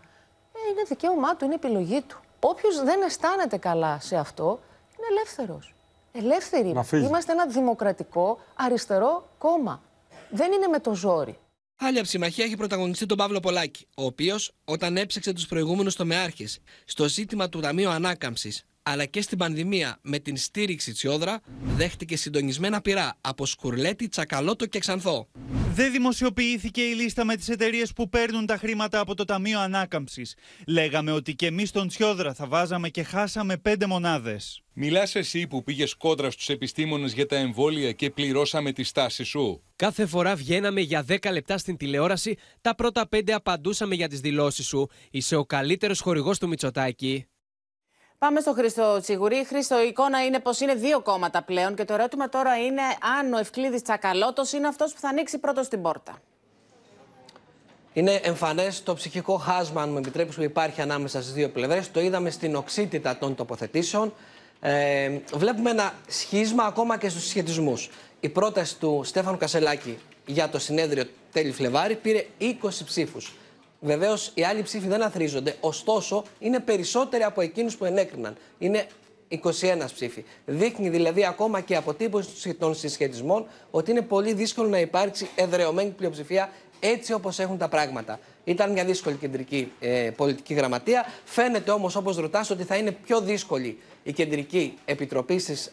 [0.54, 2.20] ε, είναι δικαίωμά του, είναι επιλογή του.
[2.40, 4.60] Όποιος δεν αισθάνεται καλά σε αυτό,
[4.98, 5.72] είναι ελεύθερος.
[6.12, 6.74] Ελεύθεροι.
[6.92, 9.82] Είμαστε ένα δημοκρατικό αριστερό κόμμα.
[10.30, 11.38] Δεν είναι με το ζόρι.
[11.80, 17.08] Άλλη αψημαχία έχει πρωταγωνιστεί τον Παύλο Πολάκη, ο οποίος, όταν έψαξε τους προηγούμενους τομεάρχες στο
[17.08, 21.42] ζήτημα του Ταμείου Ανάκαμψης αλλά και στην πανδημία με την στήριξη Τσιόδρα,
[21.76, 25.28] δέχτηκε συντονισμένα πειρά από Σκουρλέτη, Τσακαλώτο και Ξανθό.
[25.74, 30.36] Δεν δημοσιοποιήθηκε η λίστα με τις εταιρείες που παίρνουν τα χρήματα από το Ταμείο Ανάκαμψης.
[30.68, 34.62] Λέγαμε ότι και εμείς στον Τσιόδρα θα βάζαμε και χάσαμε πέντε μονάδες.
[34.74, 39.64] Μιλάς εσύ που πήγες κόντρα στους επιστήμονες για τα εμβόλια και πληρώσαμε τη στάση σου;
[39.76, 44.66] Κάθε φορά βγαίναμε για 10 λεπτά στην τηλεόραση, τα πρώτα πέντε απαντούσαμε για τις δηλώσεις
[44.66, 44.90] σου.
[45.12, 47.28] Είσαι ο καλύτερος χορηγός του Μητσοτάκη.
[48.20, 49.46] Πάμε στο Χρήστο Τσιγουρή.
[49.46, 52.82] Χρήστο, η εικόνα είναι πως είναι δύο κόμματα πλέον και το ερώτημα τώρα είναι
[53.20, 56.18] αν ο Ευκλήδης Τσακαλώτος είναι αυτός που θα ανοίξει πρώτος στην πόρτα.
[57.94, 61.92] Είναι εμφανές το ψυχικό χάσμα, αν μου επιτρέπεις, που υπάρχει ανάμεσα στις δύο πλευρές.
[61.92, 64.14] Το είδαμε στην οξύτητα των τοποθετήσεων.
[64.60, 67.90] Ε, βλέπουμε ένα σχίσμα ακόμα και στους συσχετισμούς.
[68.20, 73.34] Η πρόταση του Στέφανου Κασελάκη για το συνέδριο τέλη Φλεβάρι πήρε 20 ψήφους.
[73.80, 78.36] Βεβαίως οι άλλοι ψήφοι δεν αθρίζονται, ωστόσο είναι περισσότεροι από εκείνους που ενέκριναν.
[78.58, 78.88] Είναι
[79.30, 79.38] 21
[79.94, 80.24] ψήφοι.
[80.46, 86.50] Δείχνει δηλαδή ακόμα και αποτύπωση των συσχετισμών ότι είναι πολύ δύσκολο να υπάρξει εδρεωμένη πλειοψηφία
[86.80, 88.20] έτσι όπως έχουν τα πράγματα.
[88.44, 91.06] Ήταν μια δύσκολη κεντρική ε, πολιτική γραμματεία.
[91.26, 95.72] Φαίνεται όμως, όπως ρωτάς, ότι θα είναι πιο δύσκολη η κεντρική επιτροπή στις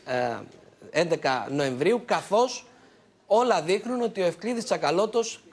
[0.93, 1.17] ε, 11
[1.51, 2.67] Νοεμβρίου, καθώς
[3.27, 5.45] όλα δείχνουν ότι ο Ευκλήδης Τσακαλώτος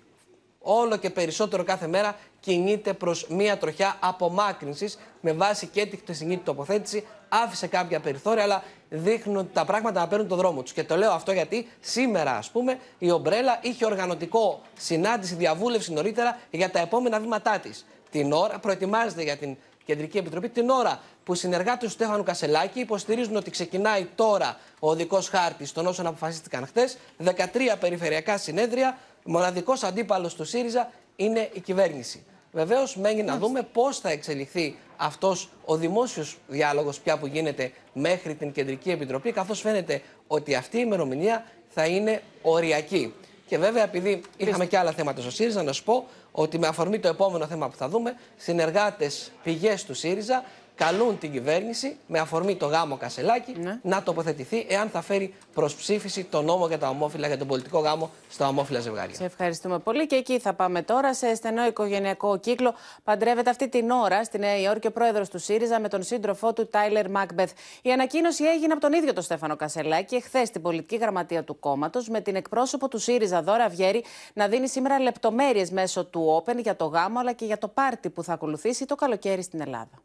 [0.59, 6.37] όλο και περισσότερο κάθε μέρα κινείται προς μία τροχιά απομάκρυνσης με βάση και τη χτεσινή
[6.37, 7.07] τοποθέτηση.
[7.29, 10.73] Άφησε κάποια περιθώρια, αλλά δείχνουν ότι τα πράγματα να παίρνουν τον δρόμο τους.
[10.73, 16.39] Και το λέω αυτό γιατί σήμερα, ας πούμε, η Ομπρέλα είχε οργανωτικό συνάντηση, διαβούλευση νωρίτερα
[16.51, 17.85] για τα επόμενα βήματά της.
[18.11, 22.79] Την ώρα προετοιμάζεται για την Κεντρική Επιτροπή, την ώρα που οι συνεργάτε του Στέφανου Κασελάκη
[22.79, 26.89] υποστηρίζουν ότι ξεκινάει τώρα ο οδικό χάρτης των όσων αποφασίστηκαν χτε.
[27.23, 27.33] 13
[27.79, 32.25] περιφερειακά συνέδρια, μοναδικός αντίπαλος του ΣΥΡΙΖΑ είναι η κυβέρνηση.
[32.51, 38.35] Βεβαίως, μένει να δούμε πώς θα εξελιχθεί αυτός ο δημόσιος διάλογος πια που γίνεται μέχρι
[38.35, 43.13] την Κεντρική Επιτροπή, καθώς φαίνεται ότι αυτή η ημερομηνία θα είναι οριακή.
[43.47, 46.99] Και βέβαια, επειδή είχαμε και άλλα θέματα στο ΣΥΡΙΖΑ, να σου πω ότι με αφορμή
[46.99, 50.43] το επόμενο θέμα που θα δούμε, συνεργάτες πηγές του ΣΥΡΙΖΑ
[50.85, 53.79] καλούν την κυβέρνηση με αφορμή το γάμο Κασελάκη ναι.
[53.83, 57.79] να τοποθετηθεί εάν θα φέρει προ ψήφιση το νόμο για τα ομόφυλα, για τον πολιτικό
[57.79, 59.15] γάμο στα ομόφυλα ζευγάρια.
[59.15, 62.73] Σε ευχαριστούμε πολύ και εκεί θα πάμε τώρα σε στενό οικογενειακό κύκλο.
[63.03, 66.67] Παντρεύεται αυτή την ώρα στη Νέα Υόρκη ο πρόεδρος του ΣΥΡΙΖΑ με τον σύντροφό του
[66.67, 67.51] Τάιλερ Μάκμπεθ.
[67.81, 72.09] Η ανακοίνωση έγινε από τον ίδιο τον Στέφανο Κασελάκη εχθές στην πολιτική γραμματεία του κόμματος
[72.09, 74.03] με την εκπρόσωπο του ΣΥΡΙΖΑ Δώρα Βιέρη
[74.33, 78.09] να δίνει σήμερα λεπτομέρειες μέσω του Open για το γάμο αλλά και για το πάρτι
[78.09, 80.01] που θα ακολουθήσει το καλοκαίρι στην Ελλάδα.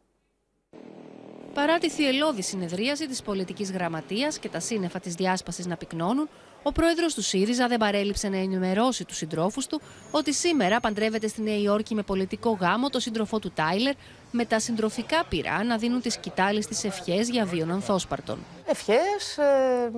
[1.57, 6.29] Παρά τη θυελώδη συνεδρίαση της πολιτικής γραμματείας και τα σύννεφα της διάσπασης να πυκνώνουν,
[6.63, 9.81] ο πρόεδρος του ΣΥΡΙΖΑ δεν παρέλειψε να ενημερώσει τους συντρόφους του
[10.11, 13.93] ότι σήμερα παντρεύεται στη Νέα Υόρκη με πολιτικό γάμο το σύντροφό του Τάιλερ,
[14.31, 18.37] με τα συντροφικά πυρά να δίνουν τις κοιτάλεις της ευχές για βίων ανθόσπαρτων.
[18.65, 19.37] Ευχές.
[19.37, 19.91] Ε,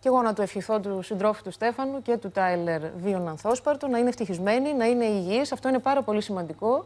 [0.00, 3.98] και εγώ να του ευχηθώ του συντρόφου του Στέφανου και του Τάιλερ βίων ανθόσπαρτων, να
[3.98, 5.52] είναι ευτυχισμένοι, να είναι υγιείς.
[5.52, 6.84] Αυτό είναι πάρα πολύ σημαντικό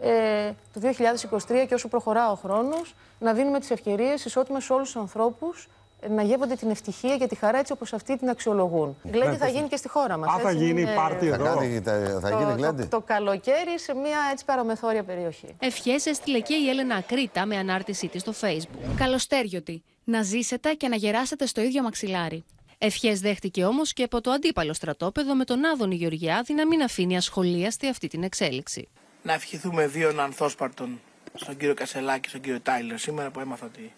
[0.00, 4.92] ε, το 2023 και όσο προχωρά ο χρόνος να δίνουμε τις ευκαιρίες ισότιμες σε όλους
[4.92, 5.68] τους ανθρώπους
[6.08, 8.96] να γεύονται την ευτυχία και τη χαρά έτσι όπως αυτοί την αξιολογούν.
[9.02, 10.34] Η γλέντι θα γίνει και στη χώρα μας.
[10.34, 11.44] Α, θα γίνει πάρτι εδώ.
[11.44, 12.82] Θα, θα γίνει γλέντι.
[12.82, 15.54] Το, το, καλοκαίρι σε μια έτσι παραμεθόρια περιοχή.
[15.58, 18.94] Ευχές έστειλε και η Έλενα Κρήτα με ανάρτησή της στο facebook.
[18.96, 19.82] Καλωστέριωτη.
[20.04, 22.44] να ζήσετε και να γεράσετε στο ίδιο μαξιλάρι.
[22.78, 27.16] Ευχές δέχτηκε όμως και από το αντίπαλο στρατόπεδο με τον Άδωνη Γεωργιάδη να μην αφήνει
[27.16, 28.88] ασχολίαστη αυτή την εξέλιξη.
[29.22, 31.00] Να ευχηθούμε δύο ανθόσπαρτων
[31.34, 33.92] στον κύριο Κασελάκη και στον κύριο Τάιλερ σήμερα που έμαθα ότι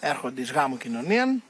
[0.00, 1.42] έρχονται εις γάμου κοινωνίαν.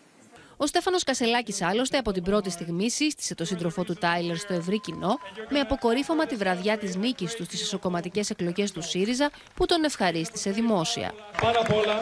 [0.57, 4.81] Ο Στέφανος Κασελάκης, άλλωστε, από την πρώτη στιγμή σύστησε το σύντροφό του Τάιλερ στο ευρύ
[4.81, 5.18] κοινό,
[5.49, 10.51] με αποκορύφωμα τη βραδιά της νίκης τους στις εσωκομματικές εκλογές του ΣΥΡΙΖΑ, που τον ευχαρίστησε
[10.51, 11.12] δημόσια.
[11.41, 11.97] Πάρα απ' όλα,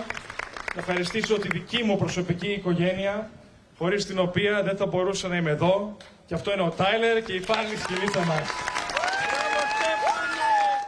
[0.74, 3.30] να ευχαριστήσω τη δική μου προσωπική οικογένεια,
[3.78, 5.96] χωρίς την οποία δεν θα μπορούσα να είμαι εδώ.
[6.26, 8.48] Και αυτό είναι ο Τάιλερ και η πάλι σκηνή μας.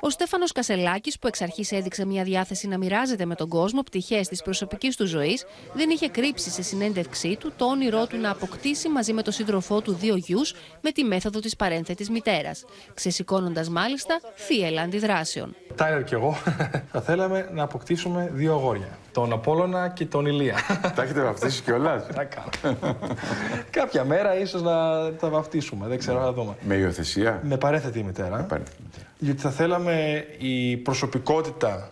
[0.00, 4.28] Ο Στέφανος Κασελάκης, που εξ αρχής έδειξε μια διάθεση να μοιράζεται με τον κόσμο πτυχές
[4.28, 5.44] της προσωπικής του ζωής,
[5.74, 9.80] δεν είχε κρύψει σε συνέντευξή του το όνειρό του να αποκτήσει μαζί με τον σύντροφό
[9.80, 15.54] του δύο γιους με τη μέθοδο της παρένθετης μητέρας, ξεσηκώνοντας μάλιστα θύελα αντιδράσεων.
[15.76, 16.36] Τάιλερ και εγώ
[16.92, 18.98] θα θέλαμε να αποκτήσουμε δύο αγόρια.
[19.12, 20.54] Τον Απόλλωνα και τον Ηλία.
[20.96, 22.96] Τα έχετε βαφτίσει κιόλας; Θα κάνω.
[23.70, 24.72] Κάποια μέρα ίσως να
[25.12, 25.86] τα βαφτίσουμε.
[25.86, 26.56] Δεν ξέρω, θα δούμε.
[26.60, 28.36] Με υιοθεσία; Με παρέθετη μητέρα.
[28.36, 29.06] Με παρέθετη μητέρα.
[29.18, 31.90] Γιατί θα θέλαμε η προσωπικότητα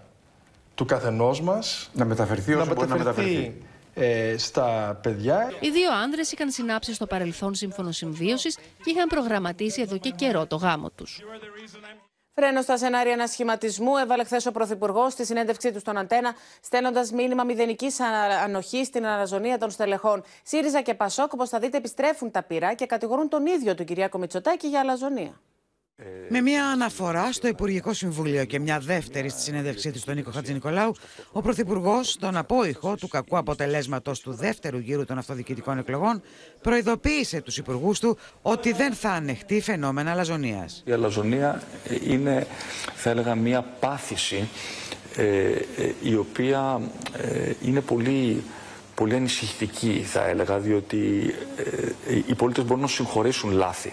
[0.74, 3.62] του καθενός μας να μεταφερθεί όσο να μπορεί να μεταφερθεί.
[3.97, 5.53] Ε, στα παιδιά.
[5.61, 10.47] Οι δύο άνδρες είχαν συνάψει στο παρελθόν σύμφωνο συμβίωσης και είχαν προγραμματίσει εδώ και καιρό
[10.47, 11.20] το γάμο τους.
[12.37, 17.45] Φρένο στα σενάρια ανασχηματισμού έβαλε χθες ο Πρωθυπουργός στη συνέντευξή του στον Αντένα, στέλνοντας μήνυμα
[17.45, 18.01] μηδενικής
[18.45, 20.22] ανοχής στην αναζωνία των στελεχών.
[20.43, 24.18] ΣΥΡΙΖΑ και ΠΑΣΟΚ, όπως θα δείτε, επιστρέφουν τα πυρά και κατηγορούν τον ίδιο τον Κυριάκο
[24.18, 25.41] Μητσοτάκη για αλαζονία.
[26.29, 30.95] Με μια αναφορά στο Υπουργικό Συμβούλιο και μια δεύτερη στη συνέντευξή του στον Νίκο Χατζηνικολάου,
[31.33, 36.23] ο Πρωθυπουργός, τον απόϊχο του κακού αποτελέσματος του δεύτερου γύρου των αυτοδιοικητικών εκλογών,
[36.63, 40.69] προειδοποίησε τους υπουργούς του ότι δεν θα ανεχτεί φαινόμενα αλαζονία.
[40.85, 41.63] Η αλαζονία
[42.09, 42.47] είναι,
[42.95, 44.49] θα έλεγα, μια πάθηση
[45.17, 45.61] ε, ε,
[46.03, 46.81] η οποία
[47.17, 48.43] ε, είναι πολύ
[48.95, 51.35] πολύ ανησυχητική θα έλεγα διότι
[52.07, 53.93] ε, οι πολίτες μπορούν να συγχωρήσουν λάθη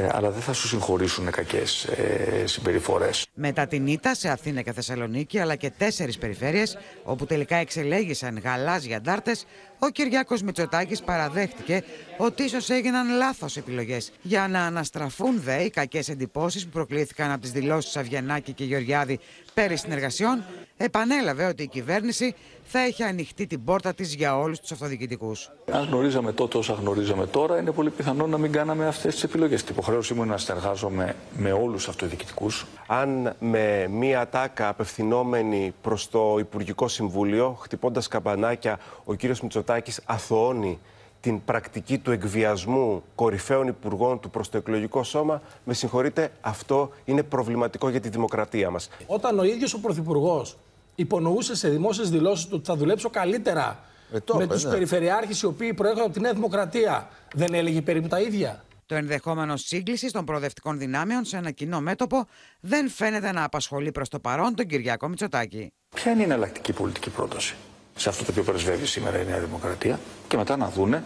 [0.00, 3.26] ε, αλλά δεν θα σου συγχωρήσουν κακές ε, συμπεριφορές.
[3.34, 8.96] Μετά την ήττα σε Αθήνα και Θεσσαλονίκη, αλλά και τέσσερις περιφέρειες, όπου τελικά εξελέγησαν γαλάζια
[8.96, 9.36] αντάρτε,
[9.78, 11.84] ο Κυριάκος Μητσοτάκης παραδέχτηκε
[12.16, 14.12] ότι ίσως έγιναν λάθος επιλογές.
[14.22, 19.20] Για να αναστραφούν δε οι κακές εντυπώσεις που προκλήθηκαν από τις δηλώσεις Αβγενάκη και Γεωργιάδη
[19.54, 20.44] πέρυσι συνεργασιών,
[20.76, 22.34] επανέλαβε ότι η κυβέρνηση
[22.72, 25.50] θα έχει ανοιχτεί την πόρτα της για όλους τους αυτοδιοικητικούς.
[25.72, 29.62] Αν γνωρίζαμε τότε όσα γνωρίζαμε τώρα, είναι πολύ πιθανό να μην κάναμε αυτές τις επιλογές.
[29.64, 32.66] Την υποχρέωσή μου είναι να συνεργάζομαι με όλους τους αυτοδιοικητικούς.
[32.86, 40.78] Αν με μία τάκα απευθυνόμενη προς το Υπουργικό Συμβούλιο, χτυπώντας καμπανάκια, ο κύριος Μητσοτάκης αθωώνει
[41.20, 47.22] την πρακτική του εκβιασμού κορυφαίων υπουργών του προς το εκλογικό σώμα, με συγχωρείτε, αυτό είναι
[47.22, 48.88] προβληματικό για τη δημοκρατία μας.
[49.06, 50.56] Όταν ο ίδιος ο Πρωθυπουργός
[50.94, 54.70] υπονοούσε σε δημόσιες δηλώσεις του ότι θα δουλέψω καλύτερα ε, με τους ναι.
[54.70, 58.64] περιφερειάρχες οι οποίοι προέρχονται από τη Νέα Δημοκρατία, δεν έλεγε περίπου τα ίδια.
[58.86, 62.26] Το ενδεχόμενο σύγκληση των προοδευτικών δυνάμεων σε ένα κοινό μέτωπο
[62.60, 65.72] δεν φαίνεται να απασχολεί προς το παρόν τον Κυριακό Μητσοτάκη.
[65.94, 67.54] Ποια είναι η εναλλακτική πολιτική πρόταση
[67.96, 71.02] σε αυτό το οποίο πρεσβεύει σήμερα η Νέα Δημοκρατία και μετά να δούνε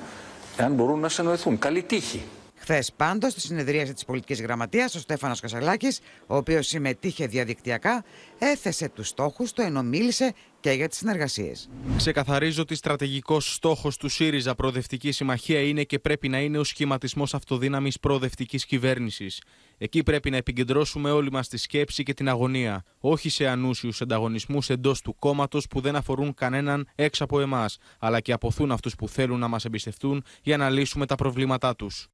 [0.56, 1.58] εάν μπορούν να συνοηθούν.
[1.58, 2.22] Καλή τύχη.
[2.66, 5.88] Χθες, πάντως, στη συνεδρίαση της Πολιτικής Γραμματείας, ο Στέφανος Κασαλάκη,
[6.26, 8.04] ο οποίος συμμετείχε διαδικτυακά,
[8.38, 11.68] έθεσε τους στόχους του ενώ μίλησε και για τις συνεργασίες.
[11.96, 17.34] Ξεκαθαρίζω ότι στρατηγικός στόχος του ΣΥΡΙΖΑ Προοδευτική Συμμαχία είναι και πρέπει να είναι ο σχηματισμός
[17.34, 19.42] αυτοδύναμης προοδευτικής κυβέρνησης.
[19.78, 24.70] Εκεί πρέπει να επικεντρώσουμε όλοι μας τη σκέψη και την αγωνία, όχι σε ανούσιους ανταγωνισμούς
[24.70, 29.08] εντός του κόμματος που δεν αφορούν κανέναν έξω από εμάς, αλλά και αποθούν αυτούς που
[29.08, 32.08] θέλουν να μας εμπιστευτούν για να λύσουμε τα προβλήματά τους.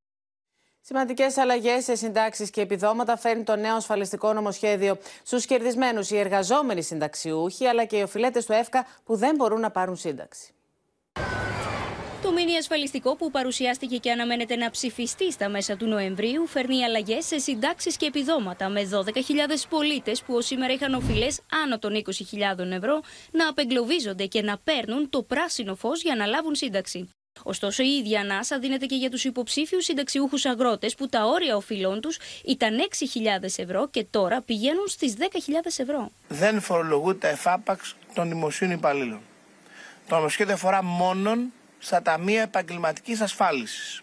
[0.82, 6.82] Σημαντικές αλλαγές σε συντάξεις και επιδόματα φέρνει το νέο ασφαλιστικό νομοσχέδιο στους κερδισμένους οι εργαζόμενοι
[6.82, 10.54] συνταξιούχοι, αλλά και οι οφειλέτες του ΕΦΚΑ που δεν μπορούν να πάρουν σύνταξη.
[12.22, 17.26] Το μήνυ ασφαλιστικό που παρουσιάστηκε και αναμένεται να ψηφιστεί στα μέσα του Νοεμβρίου φέρνει αλλαγές
[17.26, 19.00] σε συντάξεις και επιδόματα με 12.000
[19.68, 23.00] πολίτες που ως σήμερα είχαν οφειλές άνω των 20.000 ευρώ
[23.30, 27.10] να απεγκλωβίζονται και να παίρνουν το πράσινο φως για να λάβουν σύνταξη.
[27.42, 32.00] Ωστόσο, η ίδια ανάσα δίνεται και για τους υποψήφιους συνταξιούχους αγρότες που τα όρια οφειλών
[32.00, 32.76] τους ήταν
[33.40, 35.24] 6.000 ευρώ και τώρα πηγαίνουν στις 10.000
[35.76, 36.10] ευρώ.
[36.28, 39.20] Δεν φορολογούνται τα εφάπαξ των δημοσίων υπαλλήλων.
[40.08, 44.02] Το νομοσχέδιο αφορά μόνον στα ταμεία επαγγελματικής ασφάλισης.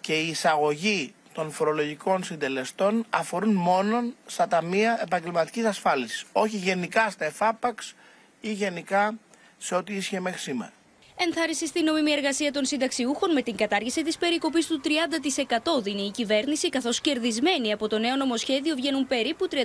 [0.00, 6.24] Και η εισαγωγή των φορολογικών συντελεστών αφορούν μόνον στα ταμεία επαγγελματικής ασφάλισης.
[6.32, 7.94] Όχι γενικά στα εφάπαξ
[8.40, 9.14] ή γενικά
[9.58, 10.72] σε ό,τι ίσχυε μέχρι σήμερα.
[11.18, 16.10] Ενθάρρυνση στην νομιμή εργασία των συνταξιούχων με την κατάργηση της περικοπής του 30% δίνει η
[16.10, 19.56] κυβέρνηση, καθώς κερδισμένοι από το νέο νομοσχέδιο βγαίνουν περίπου 35.000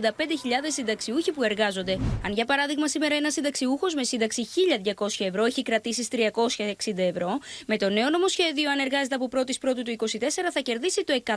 [0.67, 1.99] συνταξιούχοι που εργάζονται.
[2.25, 4.47] Αν για παράδειγμα σήμερα ένας συνταξιούχος με σύνταξη
[4.95, 9.81] 1.200 ευρώ έχει κρατήσει 360 ευρώ, με το νέο νομοσχέδιο, αν εργάζεται από 1η Πρώτου
[9.81, 10.07] του 24,
[10.51, 11.35] θα κερδίσει το 100%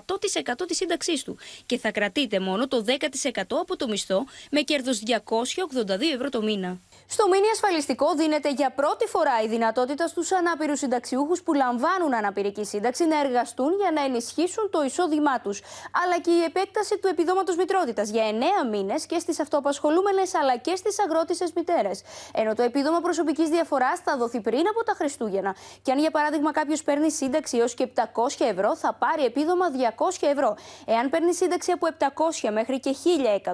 [0.67, 6.15] της σύνταξής του και θα κρατείται μόνο το 10% από το μισθό με κέρδος 282
[6.15, 6.81] ευρώ το μήνα.
[7.15, 12.65] Στο μήνυ ασφαλιστικό δίνεται για πρώτη φορά η δυνατότητα στους ανάπηρους συνταξιούχους που λαμβάνουν αναπηρική
[12.65, 15.63] σύνταξη να εργαστούν για να ενισχύσουν το εισόδημά τους.
[16.05, 18.25] Αλλά και η επέκταση του επιδόματος μητρότητας για
[18.65, 22.03] 9 μήνες και στις αυτοαπασχολούμενες αλλά και στις αγρότησες μητέρες.
[22.35, 25.57] Ενώ το επίδομα προσωπικής διαφοράς θα δοθεί πριν από τα Χριστούγεννα.
[25.83, 30.27] Και αν για παράδειγμα κάποιος παίρνει σύνταξη έως και 700 ευρώ, θα πάρει επίδομα 200
[30.27, 30.57] ευρώ.
[30.85, 32.95] Εάν παίρνει σύνταξη από 700 μέχρι και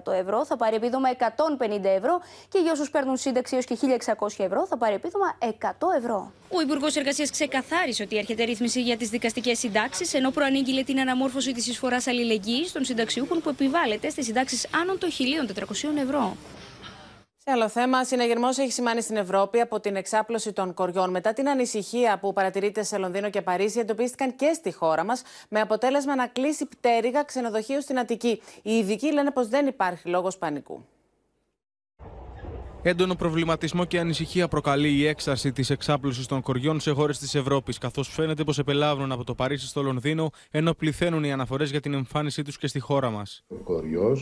[0.06, 2.20] 1100 ευρώ, θα πάρει επίδομα 150 ευρώ.
[2.48, 3.76] Και για όσους παίρνουν σύνταξη έως και
[4.18, 5.46] 1600 ευρώ, θα πάρει επίδομα 100
[5.96, 6.32] ευρώ.
[6.48, 11.52] Ο Υπουργός Εργασίας ξεκαθάρισε ότι έρχεται ρύθμιση για τις δικαστικές συντάξεις, ενώ προανήγγειλε την αναμόρφωση
[11.52, 16.36] της εισφοράς αλληλεγγύης των συνταξιούχων που επιβάλλεται στις συντάξεις άνω των 1.400 ευρώ.
[17.44, 21.10] Σε άλλο θέμα, συναγερμός έχει σημάνει στην Ευρώπη από την εξάπλωση των κοριών.
[21.10, 25.60] Μετά την ανησυχία που παρατηρείται σε Λονδίνο και Παρίσι, εντοπίστηκαν και στη χώρα μας, με
[25.60, 28.42] αποτέλεσμα να κλείσει πτέρυγα ξενοδοχείου στην Αττική.
[28.62, 30.84] Οι ειδικοί λένε πως δεν υπάρχει λόγος πανικού.
[32.82, 37.78] Έντονο προβληματισμό και ανησυχία προκαλεί η έξαρση της εξάπλωσης των κοριών σε χώρες της Ευρώπης,
[37.78, 41.94] καθώς φαίνεται πως επελάβουν από το Παρίσι στο Λονδίνο, ενώ πληθαίνουν οι αναφορές για την
[41.94, 43.44] εμφάνισή τους και στη χώρα μας.
[43.48, 44.16] Ο κοριό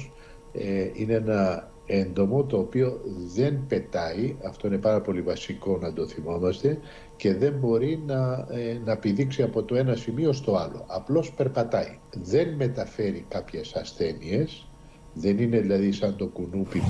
[0.53, 3.01] ε, είναι ένα έντομο το οποίο
[3.35, 6.79] δεν πετάει, αυτό είναι πάρα πολύ βασικό να το θυμόμαστε,
[7.17, 10.85] και δεν μπορεί να, ε, να πηδήξει από το ένα σημείο στο άλλο.
[10.89, 11.99] Απλώς περπατάει.
[12.11, 14.69] Δεν μεταφέρει κάποιες ασθένειες,
[15.13, 16.83] δεν είναι δηλαδή σαν το κουνούπι.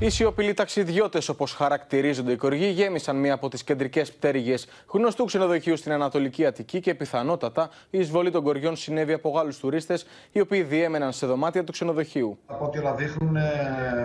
[0.00, 5.76] Οι σιωπηλοί ταξιδιώτες, όπως χαρακτηρίζονται οι κοργοί, γέμισαν μία από τις κεντρικές πτέρυγες γνωστού ξενοδοχείου
[5.76, 10.62] στην Ανατολική Αττική και πιθανότατα η εισβολή των κοριών συνέβη από Γάλλους τουρίστες, οι οποίοι
[10.62, 12.38] διέμεναν σε δωμάτια του ξενοδοχείου.
[12.46, 13.42] Από ό,τι όλα δείχνουν, ε,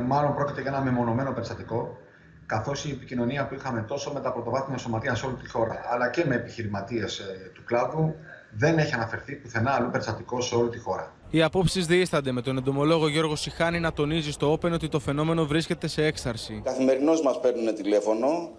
[0.08, 1.98] μάλλον πρόκειται για ένα μεμονωμένο περιστατικό,
[2.46, 6.10] καθώς η επικοινωνία που είχαμε τόσο με τα πρωτοβάθμια σωματεία σε όλη τη χώρα, αλλά
[6.10, 8.16] και με επιχειρηματίες ε, του κλάδου,
[8.56, 11.14] δεν έχει αναφερθεί πουθενά αλλού περιστατικό σε όλη τη χώρα.
[11.30, 15.46] Οι απόψεις διήστανται με τον εντομολόγο Γιώργο Σιχάνη να τονίζει στο Open ότι το φαινόμενο
[15.46, 16.62] βρίσκεται σε έξαρση.
[16.64, 18.52] Καθημερινώς μας παίρνουν τηλέφωνο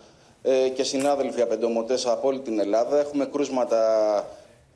[0.42, 2.98] ε, και συνάδελφοι απεντομωτές από όλη την Ελλάδα.
[2.98, 3.78] Έχουμε κρούσματα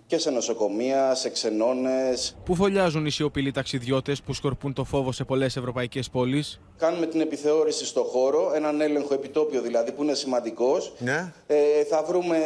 [0.06, 2.36] και σε νοσοκομεία, σε ξενώνες.
[2.44, 7.20] Πού φωλιάζουν οι σιωπηλοί ταξιδιώτες που σκορπούν το φόβο σε πολλές ευρωπαϊκές πόλεις; Κάνουμε την
[7.20, 10.92] επιθεώρηση στο χώρο, έναν έλεγχο επιτόπιο δηλαδή που είναι σημαντικός.
[10.98, 11.32] Ναι.
[11.46, 12.38] Ε, θα βρούμε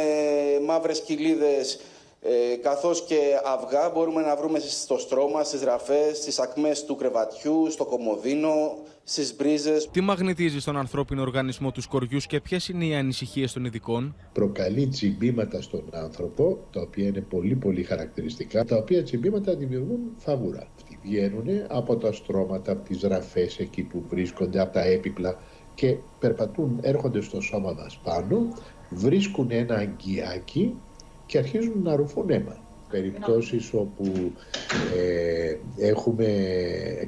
[0.67, 1.79] μαύρες κοιλίδες
[2.25, 7.71] ε, καθώς και αυγά μπορούμε να βρούμε στο στρώμα, στις ραφές, στις ακμές του κρεβατιού,
[7.71, 9.89] στο κομμωδίνο, στις μπρίζες.
[9.91, 14.87] Τι μαγνητίζει στον ανθρώπινο οργανισμό τους κοριούς και ποιες είναι οι ανησυχίες των ειδικών; Προκαλεί
[14.87, 20.67] τσιμπήματα στον άνθρωπο, τα οποία είναι πολύ πολύ χαρακτηριστικά, τα οποία τσιμπήματα δημιουργούν φαβούρα.
[20.77, 25.39] Αυτοί βγαίνουν από τα στρώματα, από τις ραφές εκεί που βρίσκονται, από τα έπιπλα
[25.75, 28.55] και περπατούν, έρχονται στο σώμα μας πάνω,
[28.91, 30.75] βρίσκουν ένα αγκιάκι
[31.33, 32.57] και αρχίζουν να ρουφούν αίμα.
[32.91, 34.33] Περιπτώσεις όπου
[34.97, 36.27] ε, έχουμε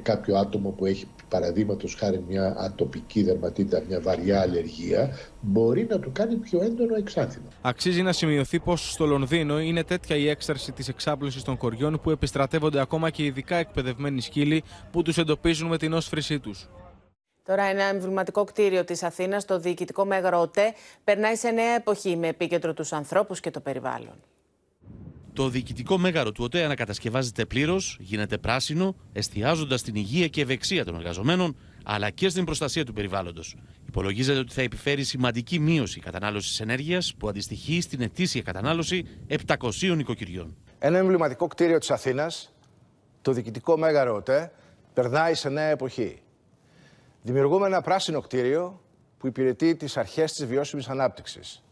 [0.01, 5.09] κάποιο άτομο που έχει παραδείγματος χάρη μια ατοπική δερματίτα, μια βαριά αλλεργία,
[5.41, 7.45] μπορεί να του κάνει πιο έντονο εξάθυνο.
[7.61, 12.11] Αξίζει να σημειωθεί πως στο Λονδίνο είναι τέτοια η έξαρση της εξάπλωσης των κοριών που
[12.11, 16.69] επιστρατεύονται ακόμα και ειδικά εκπαιδευμένοι σκύλοι που τους εντοπίζουν με την όσφρησή τους.
[17.45, 20.73] Τώρα ένα εμβληματικό κτίριο της Αθήνας, το διοικητικό μέγαρο ΟΤΕ,
[21.03, 24.15] περνάει σε νέα εποχή με επίκεντρο τους ανθρώπους και το περιβάλλον.
[25.33, 30.95] Το διοικητικό μέγαρο του ΟΤΕ ανακατασκευάζεται πλήρως, γίνεται πράσινο, εστιάζοντας στην υγεία και ευεξία των
[30.95, 33.55] εργαζομένων, αλλά και στην προστασία του περιβάλλοντος.
[33.87, 40.55] Υπολογίζεται ότι θα επιφέρει σημαντική μείωση κατανάλωσης ενέργειας που αντιστοιχεί στην ετήσια κατανάλωση 700 οικοκυριών.
[40.79, 42.53] Ένα εμβληματικό κτίριο της Αθήνας,
[43.21, 44.51] το διοικητικό μέγαρο ΟΤΕ,
[44.93, 46.19] περνάει σε νέα εποχή.
[47.25, 48.81] Δημιουργούμε ένα πράσινο κτίριο
[49.17, 51.63] που υπηρετεί τις αρχές της βιώσιμης ανάπτυξης.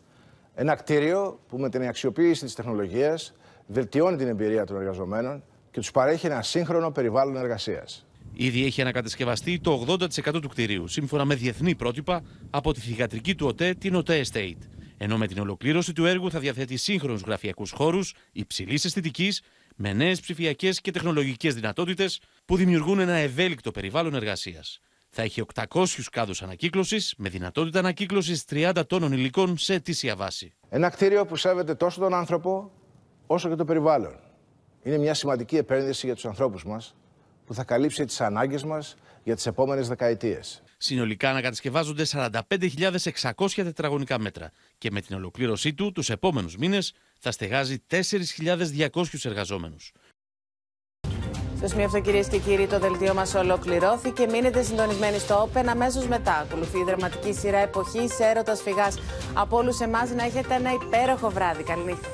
[0.55, 3.33] Ένα κτίριο που με την αξιοποίηση της τεχνολογίας
[3.67, 8.05] βελτιώνει την εμπειρία των εργαζομένων και τους παρέχει ένα σύγχρονο περιβάλλον εργασίας.
[8.33, 13.47] Ήδη έχει ανακατασκευαστεί το 80% του κτηρίου, σύμφωνα με διεθνή πρότυπα από τη θηγατρική του
[13.47, 14.67] ΟΤΕ, την ΟΤΕ Estate.
[14.97, 19.41] Ενώ με την ολοκλήρωση του έργου θα διαθέτει σύγχρονους γραφειακούς χώρους υψηλής αισθητικής,
[19.75, 24.81] με νέες ψηφιακές και τεχνολογικές δυνατότητες που δημιουργούν ένα ευέλικτο περιβάλλον εργασίας
[25.15, 30.53] θα έχει 800 κάδους ανακύκλωσης με δυνατότητα ανακύκλωσης 30 τόνων υλικών σε αιτήσια βάση.
[30.69, 32.71] Ένα κτίριο που σέβεται τόσο τον άνθρωπο
[33.27, 34.19] όσο και το περιβάλλον.
[34.83, 36.95] Είναι μια σημαντική επένδυση για τους ανθρώπους μας
[37.45, 40.63] που θα καλύψει τις ανάγκες μας για τις επόμενες δεκαετίες.
[40.77, 47.83] Συνολικά ανακατασκευάζονται 45.600 τετραγωνικά μέτρα και με την ολοκλήρωσή του τους επόμενους μήνες θα στεγάζει
[47.89, 48.89] 4.200
[49.23, 49.91] εργαζόμενους.
[51.65, 54.27] Στο σημείο αυτό, κυρίε και κύριοι, το δελτίο μας ολοκληρώθηκε.
[54.31, 55.65] Μείνετε συντονισμένοι στο Open.
[55.69, 58.99] Αμέσως μετά ακολουθεί η δραματική σειρά εποχής έρωτας φυγάς.
[59.33, 61.63] Από όλους εμάς να έχετε ένα υπέροχο βράδυ.
[61.63, 62.07] Καληνύχτα.